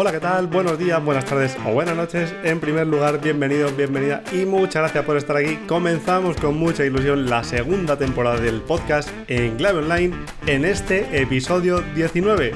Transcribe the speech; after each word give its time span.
Hola, 0.00 0.12
¿qué 0.12 0.20
tal? 0.20 0.46
Buenos 0.46 0.78
días, 0.78 1.04
buenas 1.04 1.24
tardes 1.24 1.56
o 1.66 1.72
buenas 1.72 1.96
noches. 1.96 2.32
En 2.44 2.60
primer 2.60 2.86
lugar, 2.86 3.20
bienvenido, 3.20 3.68
bienvenida 3.72 4.22
y 4.30 4.44
muchas 4.44 4.82
gracias 4.82 5.04
por 5.04 5.16
estar 5.16 5.36
aquí. 5.36 5.56
Comenzamos 5.66 6.36
con 6.36 6.56
mucha 6.56 6.84
ilusión 6.84 7.28
la 7.28 7.42
segunda 7.42 7.98
temporada 7.98 8.38
del 8.38 8.60
podcast 8.60 9.08
en 9.26 9.56
Clave 9.56 9.80
Online 9.80 10.16
en 10.46 10.64
este 10.64 11.20
episodio 11.20 11.80
19. 11.96 12.52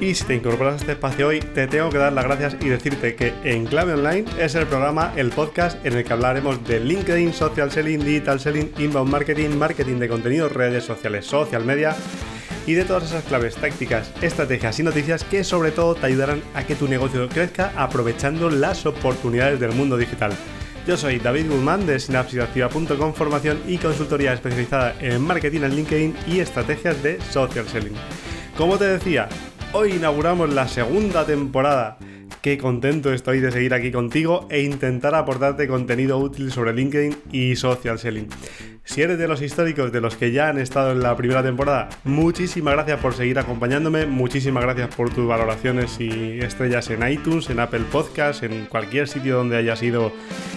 Y 0.00 0.14
si 0.14 0.24
te 0.24 0.36
incorporas 0.36 0.74
a 0.74 0.76
este 0.76 0.92
espacio 0.92 1.26
hoy, 1.26 1.40
te 1.40 1.66
tengo 1.66 1.90
que 1.90 1.98
dar 1.98 2.12
las 2.12 2.26
gracias 2.26 2.56
y 2.60 2.68
decirte 2.68 3.16
que 3.16 3.34
En 3.42 3.66
Clave 3.66 3.94
Online 3.94 4.24
es 4.38 4.54
el 4.54 4.68
programa, 4.68 5.12
el 5.16 5.30
podcast 5.30 5.84
en 5.84 5.94
el 5.94 6.04
que 6.04 6.12
hablaremos 6.12 6.64
de 6.64 6.78
LinkedIn, 6.78 7.32
social 7.32 7.72
selling, 7.72 8.04
digital 8.04 8.38
selling, 8.38 8.72
inbound 8.78 9.10
marketing, 9.10 9.50
marketing 9.58 9.96
de 9.96 10.08
contenido, 10.08 10.48
redes 10.48 10.84
sociales, 10.84 11.26
social 11.26 11.64
media 11.64 11.96
y 12.66 12.74
de 12.74 12.84
todas 12.84 13.04
esas 13.04 13.24
claves, 13.24 13.56
tácticas, 13.56 14.12
estrategias 14.22 14.78
y 14.78 14.82
noticias 14.82 15.24
que 15.24 15.44
sobre 15.44 15.70
todo 15.70 15.94
te 15.94 16.06
ayudarán 16.06 16.42
a 16.54 16.64
que 16.64 16.74
tu 16.74 16.88
negocio 16.88 17.28
crezca 17.28 17.72
aprovechando 17.76 18.50
las 18.50 18.86
oportunidades 18.86 19.60
del 19.60 19.72
mundo 19.72 19.96
digital. 19.96 20.32
Yo 20.86 20.96
soy 20.96 21.18
David 21.18 21.50
Guzmán 21.50 21.86
de 21.86 22.00
sinapsisactiva.com, 22.00 23.14
formación 23.14 23.60
y 23.66 23.78
consultoría 23.78 24.32
especializada 24.32 24.94
en 25.00 25.20
marketing 25.20 25.60
en 25.62 25.76
LinkedIn 25.76 26.16
y 26.26 26.40
estrategias 26.40 27.02
de 27.02 27.20
social 27.30 27.68
selling. 27.68 27.94
Como 28.56 28.76
te 28.78 28.84
decía, 28.84 29.28
Hoy 29.74 29.92
inauguramos 29.92 30.52
la 30.52 30.68
segunda 30.68 31.24
temporada. 31.24 31.96
Qué 32.42 32.58
contento 32.58 33.12
estoy 33.12 33.38
de 33.38 33.52
seguir 33.52 33.72
aquí 33.72 33.92
contigo 33.92 34.48
e 34.50 34.62
intentar 34.62 35.14
aportarte 35.14 35.68
contenido 35.68 36.18
útil 36.18 36.50
sobre 36.50 36.72
LinkedIn 36.72 37.16
y 37.30 37.54
social 37.54 38.00
selling. 38.00 38.26
Si 38.82 39.00
eres 39.00 39.16
de 39.16 39.28
los 39.28 39.40
históricos, 39.42 39.92
de 39.92 40.00
los 40.00 40.16
que 40.16 40.32
ya 40.32 40.48
han 40.48 40.58
estado 40.58 40.90
en 40.90 41.02
la 41.02 41.16
primera 41.16 41.44
temporada, 41.44 41.88
muchísimas 42.02 42.74
gracias 42.74 42.98
por 42.98 43.14
seguir 43.14 43.38
acompañándome, 43.38 44.06
muchísimas 44.06 44.64
gracias 44.64 44.92
por 44.92 45.14
tus 45.14 45.28
valoraciones 45.28 46.00
y 46.00 46.40
estrellas 46.40 46.90
en 46.90 47.08
iTunes, 47.08 47.48
en 47.48 47.60
Apple 47.60 47.84
Podcasts, 47.92 48.42
en 48.42 48.66
cualquier 48.66 49.06
sitio 49.06 49.36
donde 49.36 49.56
hayas 49.56 49.80
ido 49.80 50.10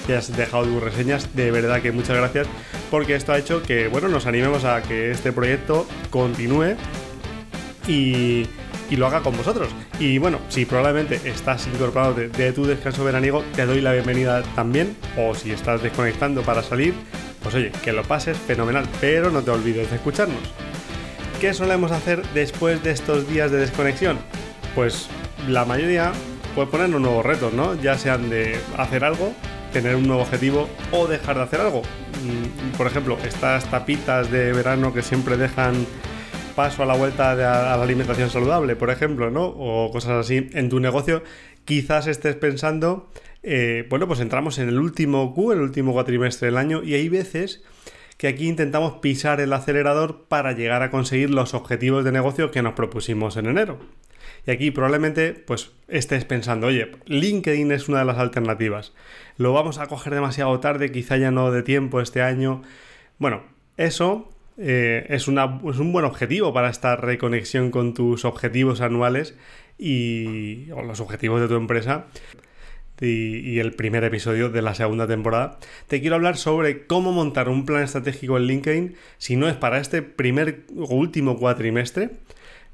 y 0.07 0.11
hayas 0.11 0.35
dejado 0.35 0.63
tus 0.63 0.81
reseñas. 0.81 1.35
De 1.35 1.51
verdad 1.51 1.83
que 1.83 1.91
muchas 1.91 2.17
gracias 2.17 2.47
porque 2.89 3.13
esto 3.13 3.31
ha 3.31 3.37
hecho 3.37 3.61
que, 3.61 3.89
bueno, 3.89 4.07
nos 4.07 4.25
animemos 4.25 4.63
a 4.65 4.81
que 4.81 5.11
este 5.11 5.31
proyecto 5.31 5.85
continúe 6.09 6.77
y 7.87 8.47
y 8.89 8.95
lo 8.95 9.07
haga 9.07 9.21
con 9.21 9.35
vosotros. 9.35 9.69
Y 9.99 10.17
bueno, 10.17 10.39
si 10.49 10.65
probablemente 10.65 11.21
estás 11.25 11.67
incorporado 11.67 12.13
de, 12.13 12.53
tu 12.53 12.65
descanso 12.65 13.03
veraniego, 13.03 13.43
te 13.55 13.65
doy 13.65 13.81
la 13.81 13.93
bienvenida 13.93 14.43
también. 14.55 14.95
O 15.17 15.35
si 15.35 15.51
estás 15.51 15.81
desconectando 15.81 16.41
para 16.41 16.63
salir, 16.63 16.93
pues 17.41 17.55
oye, 17.55 17.71
que 17.83 17.91
lo 17.91 18.03
pases 18.03 18.37
fenomenal, 18.37 18.87
pero 19.01 19.31
no 19.31 19.41
te 19.41 19.51
olvides 19.51 19.89
de 19.89 19.97
escucharnos. 19.97 20.39
¿Qué 21.39 21.53
solemos 21.53 21.91
hacer 21.91 22.23
después 22.33 22.81
de 22.83 22.91
estos 22.91 23.27
días 23.27 23.51
de 23.51 23.57
desconexión? 23.57 24.17
Pues 24.73 25.07
la 25.47 25.65
mayoría 25.65 26.11
puede 26.53 26.67
ponernos 26.67 27.01
nuevos 27.01 27.25
retos, 27.25 27.53
¿no? 27.53 27.75
Ya 27.75 27.97
sean 27.97 28.29
de 28.29 28.57
hacer 28.77 29.03
algo, 29.03 29.33
tener 29.73 29.95
un 29.95 30.07
nuevo 30.07 30.21
objetivo 30.21 30.69
o 30.91 31.07
dejar 31.07 31.35
de 31.35 31.43
hacer 31.43 31.61
algo. 31.61 31.81
Mm, 31.81 32.77
por 32.77 32.87
ejemplo, 32.87 33.17
estas 33.25 33.65
tapitas 33.65 34.31
de 34.31 34.53
verano 34.53 34.93
que 34.93 35.01
siempre 35.01 35.35
dejan 35.35 35.85
paso 36.55 36.83
a 36.83 36.85
la 36.85 36.95
vuelta 36.95 37.35
de 37.35 37.43
a 37.43 37.75
la 37.75 37.83
alimentación 37.83 38.29
saludable, 38.29 38.75
por 38.75 38.89
ejemplo, 38.89 39.29
¿no? 39.29 39.45
O 39.45 39.91
cosas 39.91 40.25
así 40.25 40.49
en 40.53 40.69
tu 40.69 40.79
negocio, 40.79 41.23
quizás 41.65 42.07
estés 42.07 42.35
pensando, 42.35 43.09
eh, 43.43 43.85
bueno, 43.89 44.07
pues 44.07 44.19
entramos 44.19 44.57
en 44.57 44.69
el 44.69 44.79
último 44.79 45.33
Q, 45.33 45.51
el 45.51 45.61
último 45.61 45.93
cuatrimestre 45.93 46.47
del 46.47 46.57
año, 46.57 46.83
y 46.83 46.93
hay 46.93 47.09
veces 47.09 47.63
que 48.17 48.27
aquí 48.27 48.47
intentamos 48.47 48.93
pisar 48.99 49.41
el 49.41 49.51
acelerador 49.51 50.25
para 50.27 50.53
llegar 50.53 50.81
a 50.81 50.89
conseguir 50.89 51.29
los 51.29 51.53
objetivos 51.53 52.05
de 52.05 52.13
negocio 52.13 52.51
que 52.51 52.61
nos 52.61 52.73
propusimos 52.73 53.35
en 53.35 53.47
enero. 53.47 53.77
Y 54.47 54.51
aquí 54.51 54.71
probablemente 54.71 55.33
pues 55.33 55.71
estés 55.87 56.23
pensando, 56.23 56.67
oye, 56.67 56.91
LinkedIn 57.07 57.71
es 57.71 57.89
una 57.89 57.99
de 57.99 58.05
las 58.05 58.17
alternativas. 58.17 58.93
Lo 59.37 59.53
vamos 59.53 59.79
a 59.79 59.87
coger 59.87 60.13
demasiado 60.13 60.59
tarde, 60.59 60.91
quizá 60.91 61.17
ya 61.17 61.31
no 61.31 61.51
de 61.51 61.63
tiempo 61.63 61.99
este 61.99 62.21
año. 62.21 62.61
Bueno, 63.17 63.43
eso 63.75 64.29
eh, 64.57 65.05
es, 65.09 65.27
un 65.27 65.91
buen 65.91 66.05
objetivo 66.05 66.53
para 66.53 66.69
esta 66.69 66.95
reconexión 66.95 67.71
con 67.71 67.93
tus 67.93 68.25
objetivos 68.25 68.81
anuales 68.81 69.35
y 69.77 70.71
o 70.71 70.81
los 70.81 70.99
objetivos 71.01 71.41
de 71.41 71.47
tu 71.47 71.55
empresa. 71.55 72.05
Y, 73.01 73.59
el 73.59 73.73
primer 73.73 74.05
episodio 74.05 74.49
de 74.49 74.61
la 74.61 74.73
segunda 74.73 75.05
temporada, 75.05 75.59
te 75.87 75.99
quiero 75.99 76.15
hablar 76.15 76.37
sobre 76.37 76.87
cómo 76.87 77.11
montar 77.11 77.49
un 77.49 77.65
plan 77.65 77.83
estratégico 77.83 78.37
en 78.37 78.43
LinkedIn, 78.43 78.95
si 79.17 79.35
no 79.35 79.49
es 79.49 79.55
para 79.55 79.79
este 79.79 80.01
primer 80.01 80.63
o 80.77 80.95
último 80.95 81.37
cuatrimestre, 81.37 82.11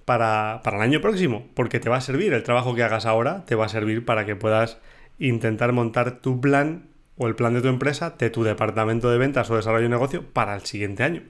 para, 0.06 0.62
para 0.64 0.78
el 0.78 0.84
año 0.84 1.02
próximo, 1.02 1.48
porque 1.56 1.80
te 1.80 1.90
va 1.90 1.98
a 1.98 2.02
servir 2.02 2.34
el 2.34 2.44
trabajo 2.44 2.76
que 2.76 2.84
hagas 2.84 3.08
ahora, 3.08 3.46
te 3.46 3.56
va 3.56 3.66
a 3.66 3.70
servir 3.70 4.06
para 4.06 4.26
que 4.26 4.36
puedas 4.36 4.78
intentar 5.18 5.74
montar 5.74 6.20
tu 6.22 6.40
plan 6.40 6.84
o 7.18 7.28
el 7.28 7.36
plan 7.36 7.54
de 7.56 7.62
tu 7.62 7.68
empresa, 7.68 8.16
de 8.18 8.30
tu 8.30 8.44
departamento 8.44 9.10
de 9.10 9.18
ventas 9.18 9.50
o 9.50 9.56
desarrollo 9.56 9.84
de 9.84 9.90
negocio 9.90 10.24
para 10.34 10.56
el 10.56 10.62
siguiente 10.62 11.04
año. 11.04 11.24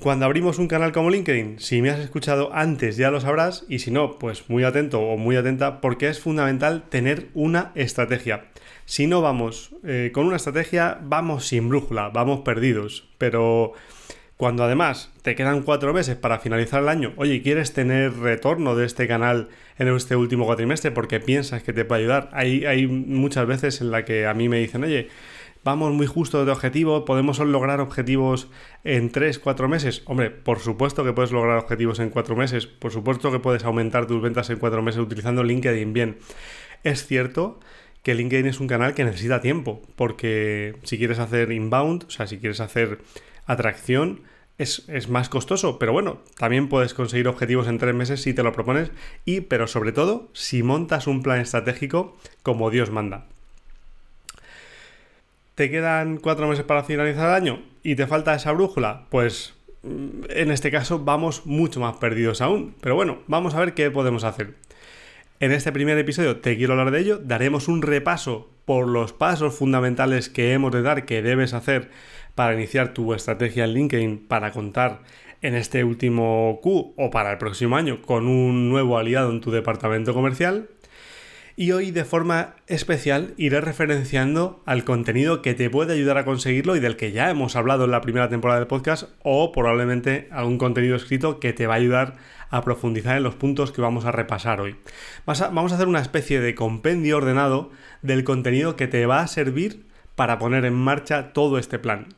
Cuando 0.00 0.26
abrimos 0.26 0.58
un 0.58 0.68
canal 0.68 0.92
como 0.92 1.08
LinkedIn, 1.08 1.58
si 1.58 1.80
me 1.80 1.88
has 1.88 1.98
escuchado 1.98 2.52
antes 2.52 2.98
ya 2.98 3.10
lo 3.10 3.18
sabrás 3.20 3.64
y 3.66 3.78
si 3.78 3.90
no, 3.90 4.18
pues 4.18 4.50
muy 4.50 4.62
atento 4.62 5.00
o 5.00 5.16
muy 5.16 5.36
atenta 5.36 5.80
porque 5.80 6.08
es 6.08 6.20
fundamental 6.20 6.84
tener 6.90 7.28
una 7.32 7.72
estrategia. 7.74 8.44
Si 8.84 9.06
no 9.06 9.22
vamos 9.22 9.70
eh, 9.84 10.10
con 10.12 10.26
una 10.26 10.36
estrategia, 10.36 10.98
vamos 11.02 11.46
sin 11.46 11.70
brújula, 11.70 12.10
vamos 12.10 12.40
perdidos. 12.40 13.08
Pero 13.16 13.72
cuando 14.36 14.64
además 14.64 15.10
te 15.22 15.34
quedan 15.34 15.62
cuatro 15.62 15.94
meses 15.94 16.14
para 16.14 16.40
finalizar 16.40 16.82
el 16.82 16.90
año, 16.90 17.14
oye, 17.16 17.40
¿quieres 17.40 17.72
tener 17.72 18.12
retorno 18.18 18.76
de 18.76 18.84
este 18.84 19.08
canal 19.08 19.48
en 19.78 19.88
este 19.88 20.14
último 20.14 20.44
cuatrimestre 20.44 20.90
porque 20.90 21.20
piensas 21.20 21.62
que 21.62 21.72
te 21.72 21.86
puede 21.86 22.02
ayudar? 22.02 22.28
Hay, 22.34 22.66
hay 22.66 22.86
muchas 22.86 23.46
veces 23.46 23.80
en 23.80 23.90
la 23.90 24.04
que 24.04 24.26
a 24.26 24.34
mí 24.34 24.50
me 24.50 24.58
dicen, 24.58 24.84
oye, 24.84 25.08
vamos 25.66 25.92
muy 25.92 26.06
justo 26.06 26.44
de 26.44 26.52
objetivo, 26.52 27.04
podemos 27.04 27.40
lograr 27.40 27.80
objetivos 27.80 28.46
en 28.84 29.10
3, 29.10 29.40
4 29.40 29.68
meses. 29.68 30.02
Hombre, 30.04 30.30
por 30.30 30.60
supuesto 30.60 31.02
que 31.02 31.12
puedes 31.12 31.32
lograr 31.32 31.58
objetivos 31.58 31.98
en 31.98 32.10
4 32.10 32.36
meses, 32.36 32.68
por 32.68 32.92
supuesto 32.92 33.32
que 33.32 33.40
puedes 33.40 33.64
aumentar 33.64 34.06
tus 34.06 34.22
ventas 34.22 34.48
en 34.48 34.60
4 34.60 34.80
meses 34.80 35.00
utilizando 35.00 35.42
LinkedIn 35.42 35.92
bien. 35.92 36.18
Es 36.84 37.04
cierto 37.04 37.58
que 38.04 38.14
LinkedIn 38.14 38.46
es 38.46 38.60
un 38.60 38.68
canal 38.68 38.94
que 38.94 39.02
necesita 39.02 39.40
tiempo, 39.40 39.82
porque 39.96 40.76
si 40.84 40.98
quieres 40.98 41.18
hacer 41.18 41.50
inbound, 41.50 42.04
o 42.04 42.10
sea, 42.10 42.28
si 42.28 42.38
quieres 42.38 42.60
hacer 42.60 43.00
atracción, 43.46 44.20
es, 44.58 44.88
es, 44.88 45.08
más 45.08 45.28
costoso, 45.28 45.80
pero 45.80 45.92
bueno, 45.92 46.20
también 46.38 46.68
puedes 46.68 46.94
conseguir 46.94 47.26
objetivos 47.26 47.66
en 47.66 47.78
tres 47.78 47.94
meses 47.94 48.22
si 48.22 48.34
te 48.34 48.44
lo 48.44 48.52
propones 48.52 48.92
y, 49.24 49.40
pero 49.40 49.66
sobre 49.66 49.90
todo, 49.90 50.30
si 50.32 50.62
montas 50.62 51.08
un 51.08 51.24
plan 51.24 51.40
estratégico 51.40 52.16
como 52.44 52.70
Dios 52.70 52.92
manda 52.92 53.26
te 55.56 55.70
quedan 55.70 56.18
cuatro 56.18 56.46
meses 56.46 56.64
para 56.64 56.84
finalizar 56.84 57.30
el 57.30 57.34
año 57.34 57.62
y 57.82 57.96
te 57.96 58.06
falta 58.06 58.34
esa 58.34 58.52
brújula, 58.52 59.06
pues 59.08 59.54
mm, 59.82 60.24
en 60.28 60.50
este 60.52 60.70
caso 60.70 61.00
vamos 61.00 61.46
mucho 61.46 61.80
más 61.80 61.96
perdidos 61.96 62.42
aún. 62.42 62.74
Pero 62.80 62.94
bueno, 62.94 63.18
vamos 63.26 63.54
a 63.54 63.60
ver 63.60 63.74
qué 63.74 63.90
podemos 63.90 64.22
hacer. 64.22 64.54
En 65.40 65.52
este 65.52 65.72
primer 65.72 65.98
episodio 65.98 66.36
te 66.36 66.56
quiero 66.56 66.74
hablar 66.74 66.90
de 66.90 67.00
ello, 67.00 67.18
daremos 67.18 67.68
un 67.68 67.82
repaso 67.82 68.50
por 68.66 68.86
los 68.86 69.14
pasos 69.14 69.54
fundamentales 69.54 70.28
que 70.28 70.52
hemos 70.52 70.72
de 70.72 70.82
dar, 70.82 71.06
que 71.06 71.22
debes 71.22 71.54
hacer 71.54 71.90
para 72.34 72.54
iniciar 72.54 72.92
tu 72.92 73.14
estrategia 73.14 73.64
en 73.64 73.72
LinkedIn, 73.72 74.28
para 74.28 74.52
contar 74.52 75.00
en 75.40 75.54
este 75.54 75.84
último 75.84 76.60
Q 76.62 76.94
o 76.98 77.10
para 77.10 77.32
el 77.32 77.38
próximo 77.38 77.76
año 77.76 78.02
con 78.02 78.26
un 78.26 78.68
nuevo 78.68 78.98
aliado 78.98 79.30
en 79.30 79.40
tu 79.40 79.50
departamento 79.50 80.12
comercial 80.12 80.68
y 81.56 81.72
hoy 81.72 81.90
de 81.90 82.04
forma 82.04 82.54
especial 82.66 83.32
iré 83.38 83.62
referenciando 83.62 84.62
al 84.66 84.84
contenido 84.84 85.40
que 85.40 85.54
te 85.54 85.70
puede 85.70 85.94
ayudar 85.94 86.18
a 86.18 86.26
conseguirlo 86.26 86.76
y 86.76 86.80
del 86.80 86.96
que 86.96 87.12
ya 87.12 87.30
hemos 87.30 87.56
hablado 87.56 87.86
en 87.86 87.92
la 87.92 88.02
primera 88.02 88.28
temporada 88.28 88.60
del 88.60 88.68
podcast 88.68 89.08
o 89.22 89.52
probablemente 89.52 90.28
algún 90.30 90.58
contenido 90.58 90.96
escrito 90.96 91.40
que 91.40 91.54
te 91.54 91.66
va 91.66 91.74
a 91.74 91.78
ayudar 91.78 92.16
a 92.50 92.60
profundizar 92.60 93.16
en 93.16 93.22
los 93.22 93.34
puntos 93.34 93.72
que 93.72 93.80
vamos 93.80 94.04
a 94.04 94.12
repasar 94.12 94.60
hoy. 94.60 94.76
Vamos 95.24 95.72
a 95.72 95.74
hacer 95.74 95.88
una 95.88 96.02
especie 96.02 96.40
de 96.40 96.54
compendio 96.54 97.16
ordenado 97.16 97.70
del 98.02 98.22
contenido 98.22 98.76
que 98.76 98.86
te 98.86 99.06
va 99.06 99.20
a 99.20 99.26
servir 99.26 99.86
para 100.14 100.38
poner 100.38 100.64
en 100.64 100.74
marcha 100.74 101.32
todo 101.32 101.58
este 101.58 101.78
plan. 101.78 102.08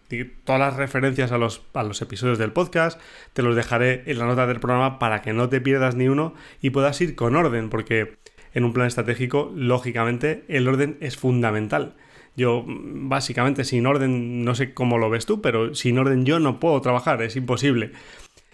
Todas 0.44 0.60
las 0.60 0.76
referencias 0.76 1.30
a 1.32 1.38
los, 1.38 1.62
a 1.74 1.82
los, 1.84 2.02
episodios 2.02 2.38
del 2.38 2.52
podcast 2.52 3.00
te 3.32 3.42
los 3.42 3.56
dejaré 3.56 4.02
en 4.06 4.18
la 4.18 4.26
nota 4.26 4.46
del 4.46 4.60
programa 4.60 4.98
para 4.98 5.22
que 5.22 5.32
no 5.32 5.48
te 5.48 5.60
pierdas 5.60 5.94
ni 5.94 6.08
uno 6.08 6.34
y 6.60 6.70
puedas 6.70 7.00
ir 7.00 7.16
con 7.16 7.34
orden, 7.34 7.70
porque 7.70 8.18
en 8.58 8.64
un 8.64 8.72
plan 8.72 8.86
estratégico, 8.86 9.52
lógicamente, 9.54 10.44
el 10.48 10.68
orden 10.68 10.98
es 11.00 11.16
fundamental. 11.16 11.94
Yo, 12.36 12.64
básicamente, 12.66 13.64
sin 13.64 13.86
orden, 13.86 14.44
no 14.44 14.54
sé 14.54 14.74
cómo 14.74 14.98
lo 14.98 15.10
ves 15.10 15.26
tú, 15.26 15.40
pero 15.40 15.74
sin 15.74 15.98
orden 15.98 16.24
yo 16.24 16.38
no 16.40 16.60
puedo 16.60 16.80
trabajar, 16.80 17.22
es 17.22 17.36
imposible. 17.36 17.92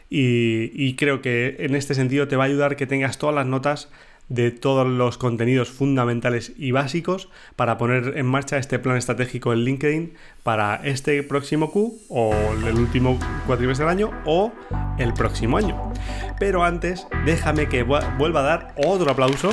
Y, 0.09 0.95
creo 0.95 1.23
que 1.23 1.57
en 1.59 1.75
este 1.75 1.95
sentido 1.95 2.29
te 2.29 2.37
va 2.37 2.45
a 2.45 2.47
ayudar 2.47 2.77
que 2.77 2.87
tengas 2.87 3.19
todas 3.19 3.35
las 3.35 3.47
notas 3.47 3.91
de 4.29 4.53
todos 4.53 4.87
los 4.87 5.19
contenidos 5.19 5.71
fundamentales 5.71 6.53
y 6.57 6.71
básicos 6.71 7.29
para 7.57 7.77
poner 7.79 8.17
en 8.17 8.25
marcha 8.25 8.57
este 8.57 8.79
plan 8.79 8.97
estratégico 8.97 9.53
en 9.53 9.65
LinkedIn 9.65 10.15
para 10.43 10.77
este 10.77 11.23
próximo 11.23 11.71
Q 11.71 11.99
o 12.09 12.35
el 12.67 12.77
último 12.77 13.19
cuatrimestre 13.47 13.85
del 13.85 13.93
año 13.93 14.11
o 14.25 14.53
el 14.99 15.13
próximo 15.15 15.59
año. 15.59 15.93
Pero 16.39 16.65
antes, 16.65 17.07
déjame 17.27 17.69
que 17.69 17.83
vuelva 17.83 18.41
a 18.41 18.45
dar 18.45 18.75
otro 18.77 19.11
aplauso 19.11 19.51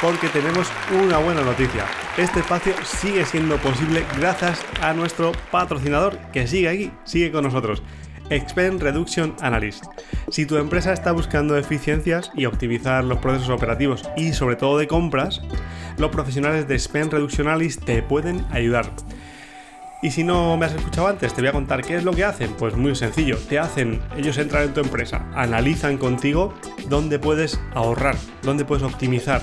porque 0.00 0.28
tenemos 0.28 0.70
una 1.04 1.18
buena 1.18 1.42
noticia. 1.42 1.86
Este 2.16 2.40
espacio 2.40 2.74
sigue 2.84 3.24
siendo 3.24 3.56
posible 3.58 4.04
gracias 4.18 4.64
a 4.80 4.92
nuestro 4.92 5.32
patrocinador 5.50 6.18
que 6.32 6.46
sigue 6.46 6.68
aquí, 6.68 6.92
sigue 7.04 7.32
con 7.32 7.44
nosotros. 7.44 7.82
Expense 8.30 8.82
Reduction 8.82 9.34
Analyst. 9.40 9.84
Si 10.30 10.46
tu 10.46 10.56
empresa 10.56 10.92
está 10.92 11.12
buscando 11.12 11.56
eficiencias 11.56 12.30
y 12.34 12.46
optimizar 12.46 13.04
los 13.04 13.18
procesos 13.18 13.50
operativos 13.50 14.02
y 14.16 14.32
sobre 14.32 14.56
todo 14.56 14.78
de 14.78 14.88
compras, 14.88 15.40
los 15.98 16.10
profesionales 16.10 16.66
de 16.66 16.74
Expense 16.74 17.10
Reduction 17.10 17.48
Analyst 17.48 17.84
te 17.84 18.02
pueden 18.02 18.44
ayudar. 18.50 18.90
Y 20.02 20.10
si 20.10 20.24
no 20.24 20.56
me 20.56 20.66
has 20.66 20.74
escuchado 20.74 21.08
antes, 21.08 21.32
te 21.32 21.40
voy 21.40 21.48
a 21.48 21.52
contar 21.52 21.82
qué 21.82 21.96
es 21.96 22.04
lo 22.04 22.12
que 22.12 22.24
hacen. 22.24 22.52
Pues 22.58 22.76
muy 22.76 22.94
sencillo, 22.94 23.38
te 23.38 23.58
hacen, 23.58 24.02
ellos 24.16 24.36
entran 24.38 24.64
en 24.64 24.74
tu 24.74 24.80
empresa, 24.80 25.26
analizan 25.34 25.96
contigo 25.96 26.52
dónde 26.88 27.18
puedes 27.18 27.58
ahorrar, 27.74 28.16
dónde 28.42 28.64
puedes 28.64 28.84
optimizar. 28.84 29.42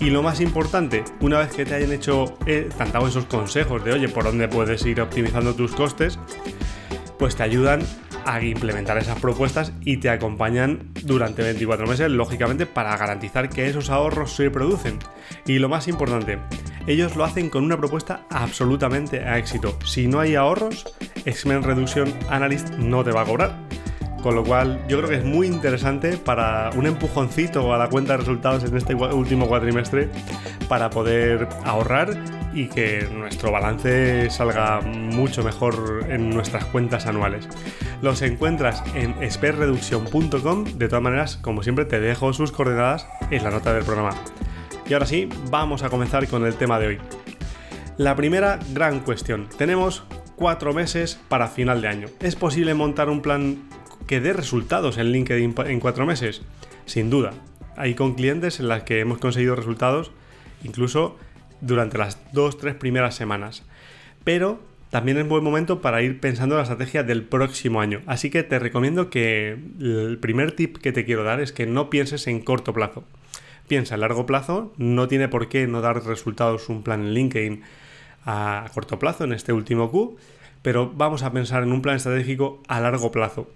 Y 0.00 0.10
lo 0.10 0.22
más 0.22 0.40
importante, 0.40 1.04
una 1.20 1.38
vez 1.38 1.52
que 1.54 1.64
te 1.64 1.74
hayan 1.74 1.92
hecho, 1.92 2.36
eh, 2.46 2.68
esos 3.06 3.24
consejos 3.26 3.84
de, 3.84 3.92
oye, 3.92 4.08
por 4.08 4.24
dónde 4.24 4.48
puedes 4.48 4.84
ir 4.86 5.00
optimizando 5.00 5.54
tus 5.54 5.72
costes, 5.72 6.18
pues 7.18 7.36
te 7.36 7.42
ayudan 7.42 7.80
a 8.26 8.42
implementar 8.42 8.98
esas 8.98 9.18
propuestas 9.20 9.72
y 9.82 9.98
te 9.98 10.10
acompañan 10.10 10.90
durante 11.02 11.42
24 11.42 11.86
meses, 11.86 12.10
lógicamente, 12.10 12.66
para 12.66 12.96
garantizar 12.96 13.48
que 13.48 13.68
esos 13.68 13.90
ahorros 13.90 14.34
se 14.34 14.50
producen. 14.50 14.98
Y 15.46 15.58
lo 15.58 15.68
más 15.68 15.88
importante, 15.88 16.38
ellos 16.86 17.16
lo 17.16 17.24
hacen 17.24 17.50
con 17.50 17.64
una 17.64 17.76
propuesta 17.76 18.26
absolutamente 18.30 19.20
a 19.20 19.38
éxito. 19.38 19.78
Si 19.84 20.06
no 20.06 20.20
hay 20.20 20.34
ahorros, 20.34 20.84
X-Men 21.24 21.62
Reduction 21.62 22.12
Analyst 22.28 22.70
no 22.70 23.04
te 23.04 23.12
va 23.12 23.22
a 23.22 23.26
cobrar. 23.26 23.63
Con 24.24 24.36
lo 24.36 24.42
cual, 24.42 24.80
yo 24.88 24.96
creo 24.96 25.10
que 25.10 25.16
es 25.16 25.24
muy 25.24 25.46
interesante 25.46 26.16
para 26.16 26.70
un 26.74 26.86
empujoncito 26.86 27.74
a 27.74 27.76
la 27.76 27.90
cuenta 27.90 28.14
de 28.14 28.20
resultados 28.20 28.64
en 28.64 28.74
este 28.74 28.94
último 28.94 29.46
cuatrimestre 29.46 30.08
para 30.66 30.88
poder 30.88 31.46
ahorrar 31.62 32.16
y 32.54 32.68
que 32.68 33.06
nuestro 33.12 33.52
balance 33.52 34.30
salga 34.30 34.80
mucho 34.80 35.44
mejor 35.44 36.06
en 36.08 36.30
nuestras 36.30 36.64
cuentas 36.64 37.04
anuales. 37.04 37.46
Los 38.00 38.22
encuentras 38.22 38.82
en 38.94 39.10
expertreduction.com. 39.22 40.64
De 40.78 40.88
todas 40.88 41.02
maneras, 41.02 41.36
como 41.36 41.62
siempre, 41.62 41.84
te 41.84 42.00
dejo 42.00 42.32
sus 42.32 42.50
coordenadas 42.50 43.06
en 43.30 43.44
la 43.44 43.50
nota 43.50 43.74
del 43.74 43.84
programa. 43.84 44.14
Y 44.86 44.94
ahora 44.94 45.04
sí, 45.04 45.28
vamos 45.50 45.82
a 45.82 45.90
comenzar 45.90 46.26
con 46.28 46.46
el 46.46 46.54
tema 46.54 46.78
de 46.78 46.86
hoy. 46.86 46.98
La 47.98 48.16
primera 48.16 48.58
gran 48.72 49.00
cuestión. 49.00 49.50
Tenemos 49.58 50.02
cuatro 50.34 50.72
meses 50.72 51.20
para 51.28 51.48
final 51.48 51.82
de 51.82 51.88
año. 51.88 52.08
¿Es 52.20 52.36
posible 52.36 52.72
montar 52.72 53.10
un 53.10 53.20
plan 53.20 53.68
que 54.06 54.20
dé 54.20 54.32
resultados 54.32 54.98
en 54.98 55.12
LinkedIn 55.12 55.54
en 55.66 55.80
cuatro 55.80 56.06
meses? 56.06 56.42
Sin 56.86 57.10
duda. 57.10 57.32
Hay 57.76 57.94
con 57.94 58.14
clientes 58.14 58.60
en 58.60 58.68
las 58.68 58.82
que 58.82 59.00
hemos 59.00 59.18
conseguido 59.18 59.56
resultados 59.56 60.10
incluso 60.62 61.16
durante 61.60 61.98
las 61.98 62.18
dos, 62.32 62.58
tres 62.58 62.74
primeras 62.74 63.14
semanas. 63.14 63.62
Pero 64.22 64.60
también 64.90 65.18
es 65.18 65.28
buen 65.28 65.42
momento 65.42 65.80
para 65.80 66.02
ir 66.02 66.20
pensando 66.20 66.54
en 66.54 66.58
la 66.58 66.62
estrategia 66.62 67.02
del 67.02 67.24
próximo 67.24 67.80
año. 67.80 68.02
Así 68.06 68.30
que 68.30 68.42
te 68.42 68.58
recomiendo 68.58 69.10
que 69.10 69.58
el 69.80 70.18
primer 70.20 70.52
tip 70.52 70.78
que 70.78 70.92
te 70.92 71.04
quiero 71.04 71.24
dar 71.24 71.40
es 71.40 71.52
que 71.52 71.66
no 71.66 71.90
pienses 71.90 72.26
en 72.26 72.40
corto 72.40 72.72
plazo. 72.72 73.04
Piensa 73.66 73.94
a 73.94 73.98
largo 73.98 74.26
plazo, 74.26 74.72
no 74.76 75.08
tiene 75.08 75.28
por 75.28 75.48
qué 75.48 75.66
no 75.66 75.80
dar 75.80 76.04
resultados 76.04 76.68
un 76.68 76.82
plan 76.82 77.00
en 77.00 77.14
LinkedIn 77.14 77.62
a 78.26 78.66
corto 78.72 78.98
plazo 78.98 79.24
en 79.24 79.32
este 79.32 79.52
último 79.52 79.90
Q, 79.90 80.16
pero 80.62 80.92
vamos 80.94 81.22
a 81.22 81.32
pensar 81.32 81.62
en 81.62 81.72
un 81.72 81.82
plan 81.82 81.96
estratégico 81.96 82.62
a 82.68 82.80
largo 82.80 83.10
plazo 83.10 83.48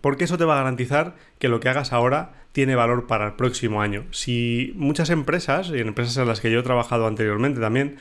porque 0.00 0.24
eso 0.24 0.38
te 0.38 0.44
va 0.44 0.54
a 0.54 0.58
garantizar 0.58 1.16
que 1.38 1.48
lo 1.48 1.60
que 1.60 1.68
hagas 1.68 1.92
ahora 1.92 2.32
tiene 2.52 2.74
valor 2.74 3.06
para 3.06 3.26
el 3.26 3.32
próximo 3.34 3.82
año. 3.82 4.06
Si 4.10 4.72
muchas 4.76 5.10
empresas, 5.10 5.68
y 5.68 5.78
en 5.78 5.88
empresas 5.88 6.16
en 6.16 6.28
las 6.28 6.40
que 6.40 6.50
yo 6.50 6.60
he 6.60 6.62
trabajado 6.62 7.06
anteriormente 7.06 7.60
también, 7.60 7.96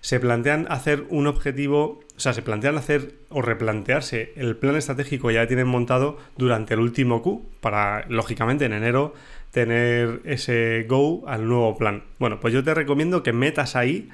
se 0.00 0.18
plantean 0.18 0.66
hacer 0.68 1.04
un 1.10 1.28
objetivo, 1.28 2.00
o 2.16 2.20
sea, 2.20 2.32
se 2.32 2.42
plantean 2.42 2.76
hacer 2.76 3.14
o 3.28 3.40
replantearse 3.40 4.32
el 4.36 4.56
plan 4.56 4.74
estratégico 4.74 5.28
que 5.28 5.34
ya 5.34 5.46
tienen 5.46 5.68
montado 5.68 6.18
durante 6.36 6.74
el 6.74 6.80
último 6.80 7.22
Q, 7.22 7.48
para, 7.60 8.04
lógicamente, 8.08 8.64
en 8.64 8.72
enero 8.72 9.14
tener 9.52 10.20
ese 10.24 10.84
go 10.88 11.22
al 11.28 11.46
nuevo 11.46 11.76
plan. 11.78 12.02
Bueno, 12.18 12.40
pues 12.40 12.52
yo 12.52 12.64
te 12.64 12.74
recomiendo 12.74 13.22
que 13.22 13.32
metas 13.32 13.76
ahí 13.76 14.08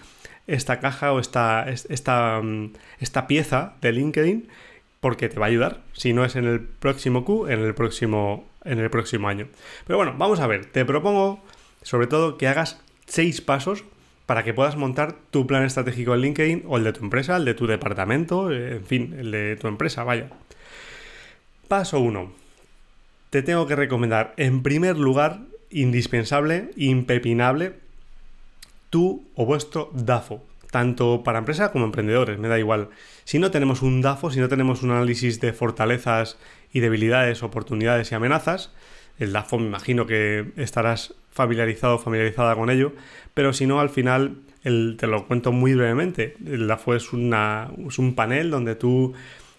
esta 0.46 0.80
caja 0.80 1.12
o 1.12 1.20
esta, 1.20 1.66
esta, 1.68 2.40
mm, 2.42 2.72
esta 3.00 3.26
pieza 3.26 3.74
de 3.80 3.92
LinkedIn 3.92 4.48
porque 5.00 5.28
te 5.28 5.38
va 5.38 5.46
a 5.46 5.48
ayudar. 5.48 5.80
Si 5.92 6.12
no 6.12 6.24
es 6.24 6.36
en 6.36 6.44
el 6.44 6.60
próximo 6.60 7.24
Q, 7.24 7.48
en 7.48 7.60
el 7.60 7.74
próximo, 7.74 8.48
en 8.64 8.78
el 8.78 8.90
próximo 8.90 9.28
año. 9.28 9.48
Pero 9.86 9.96
bueno, 9.96 10.14
vamos 10.16 10.40
a 10.40 10.46
ver. 10.46 10.66
Te 10.66 10.84
propongo, 10.84 11.42
sobre 11.82 12.06
todo, 12.06 12.38
que 12.38 12.48
hagas 12.48 12.80
seis 13.06 13.40
pasos 13.40 13.84
para 14.26 14.44
que 14.44 14.52
puedas 14.52 14.76
montar 14.76 15.16
tu 15.30 15.46
plan 15.46 15.64
estratégico 15.64 16.14
en 16.14 16.20
LinkedIn 16.20 16.64
o 16.66 16.76
el 16.76 16.84
de 16.84 16.92
tu 16.92 17.02
empresa, 17.02 17.36
el 17.36 17.44
de 17.44 17.54
tu 17.54 17.66
departamento, 17.66 18.52
eh, 18.52 18.76
en 18.76 18.84
fin, 18.84 19.14
el 19.18 19.30
de 19.30 19.56
tu 19.56 19.68
empresa, 19.68 20.04
vaya. 20.04 20.28
Paso 21.66 22.00
1. 22.00 22.32
Te 23.30 23.42
tengo 23.42 23.66
que 23.66 23.76
recomendar, 23.76 24.34
en 24.36 24.62
primer 24.62 24.98
lugar, 24.98 25.40
indispensable, 25.70 26.70
impepinable, 26.76 27.74
tú 28.90 29.26
o 29.34 29.46
vuestro 29.46 29.90
DAFO 29.94 30.44
tanto 30.70 31.22
para 31.24 31.38
empresa 31.38 31.72
como 31.72 31.84
emprendedores, 31.84 32.38
me 32.38 32.48
da 32.48 32.58
igual. 32.58 32.88
Si 33.24 33.38
no 33.38 33.50
tenemos 33.50 33.82
un 33.82 34.00
DAFO, 34.00 34.30
si 34.30 34.40
no 34.40 34.48
tenemos 34.48 34.82
un 34.82 34.90
análisis 34.90 35.40
de 35.40 35.52
fortalezas 35.52 36.38
y 36.72 36.80
debilidades, 36.80 37.42
oportunidades 37.42 38.12
y 38.12 38.14
amenazas, 38.14 38.72
el 39.18 39.32
DAFO 39.32 39.58
me 39.58 39.66
imagino 39.66 40.06
que 40.06 40.52
estarás 40.56 41.14
familiarizado 41.30 41.96
o 41.96 41.98
familiarizada 41.98 42.54
con 42.54 42.70
ello, 42.70 42.92
pero 43.34 43.52
si 43.52 43.66
no, 43.66 43.80
al 43.80 43.90
final 43.90 44.38
te 44.62 45.06
lo 45.06 45.26
cuento 45.26 45.52
muy 45.52 45.74
brevemente. 45.74 46.36
El 46.44 46.66
DAFO 46.66 46.94
es, 46.94 47.12
una, 47.12 47.70
es 47.86 47.98
un 47.98 48.14
panel 48.14 48.50
donde 48.50 48.74
tú 48.74 49.14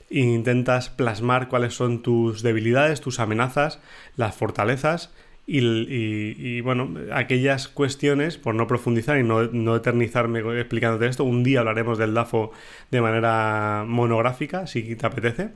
intentas 0.09 0.89
plasmar 0.89 1.47
cuáles 1.47 1.73
son 1.73 2.01
tus 2.01 2.41
debilidades, 2.41 3.01
tus 3.01 3.19
amenazas, 3.19 3.79
las 4.15 4.35
fortalezas 4.35 5.11
y, 5.51 6.61
bueno, 6.61 6.93
aquellas 7.11 7.67
cuestiones, 7.67 8.37
por 8.37 8.53
no 8.55 8.67
profundizar 8.67 9.17
y 9.17 9.23
no, 9.23 9.75
eternizarme 9.75 10.39
explicándote 10.59 11.07
esto, 11.07 11.23
un 11.23 11.43
día 11.43 11.59
hablaremos 11.59 11.97
del 11.97 12.13
DAFO 12.13 12.51
de 12.91 13.01
manera 13.01 13.83
monográfica, 13.87 14.67
si 14.67 14.95
te 14.95 15.05
apetece, 15.05 15.49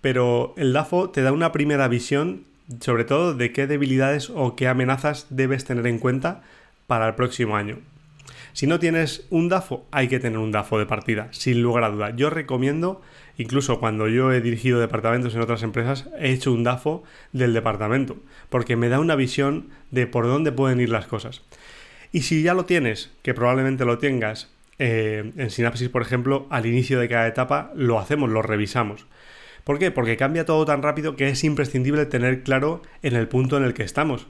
pero 0.00 0.54
el 0.56 0.72
DAFO 0.72 1.10
te 1.10 1.22
da 1.22 1.32
una 1.32 1.50
primera 1.50 1.88
visión 1.88 2.44
sobre 2.80 3.04
todo 3.04 3.34
de 3.34 3.52
qué 3.52 3.66
debilidades 3.66 4.30
o 4.30 4.56
qué 4.56 4.68
amenazas 4.68 5.26
debes 5.30 5.64
tener 5.64 5.86
en 5.86 5.98
cuenta 5.98 6.42
para 6.86 7.08
el 7.08 7.14
próximo 7.14 7.56
año. 7.56 7.78
Si 8.52 8.66
no 8.66 8.78
tienes 8.78 9.26
un 9.30 9.48
DAFO, 9.48 9.84
hay 9.90 10.08
que 10.08 10.20
tener 10.20 10.38
un 10.38 10.52
DAFO 10.52 10.78
de 10.78 10.86
partida, 10.86 11.28
sin 11.32 11.60
lugar 11.60 11.84
a 11.84 11.90
duda. 11.90 12.14
Yo 12.14 12.30
recomiendo, 12.30 13.02
incluso 13.36 13.80
cuando 13.80 14.08
yo 14.08 14.32
he 14.32 14.40
dirigido 14.40 14.80
departamentos 14.80 15.34
en 15.34 15.40
otras 15.40 15.62
empresas, 15.62 16.08
he 16.18 16.32
hecho 16.32 16.52
un 16.52 16.64
DAFO 16.64 17.04
del 17.32 17.54
departamento, 17.54 18.16
porque 18.50 18.76
me 18.76 18.88
da 18.88 19.00
una 19.00 19.16
visión 19.16 19.68
de 19.90 20.06
por 20.06 20.26
dónde 20.26 20.52
pueden 20.52 20.80
ir 20.80 20.90
las 20.90 21.06
cosas. 21.06 21.42
Y 22.12 22.22
si 22.22 22.42
ya 22.42 22.54
lo 22.54 22.64
tienes, 22.64 23.10
que 23.22 23.34
probablemente 23.34 23.84
lo 23.84 23.98
tengas, 23.98 24.50
eh, 24.78 25.32
en 25.36 25.50
Synapsis, 25.50 25.88
por 25.88 26.02
ejemplo, 26.02 26.46
al 26.50 26.66
inicio 26.66 26.98
de 26.98 27.08
cada 27.08 27.26
etapa 27.26 27.72
lo 27.74 27.98
hacemos, 27.98 28.30
lo 28.30 28.42
revisamos. 28.42 29.06
¿Por 29.64 29.78
qué? 29.78 29.90
Porque 29.90 30.16
cambia 30.16 30.44
todo 30.44 30.64
tan 30.64 30.82
rápido 30.82 31.16
que 31.16 31.28
es 31.28 31.42
imprescindible 31.42 32.06
tener 32.06 32.42
claro 32.42 32.82
en 33.02 33.16
el 33.16 33.28
punto 33.28 33.56
en 33.56 33.64
el 33.64 33.74
que 33.74 33.82
estamos. 33.82 34.26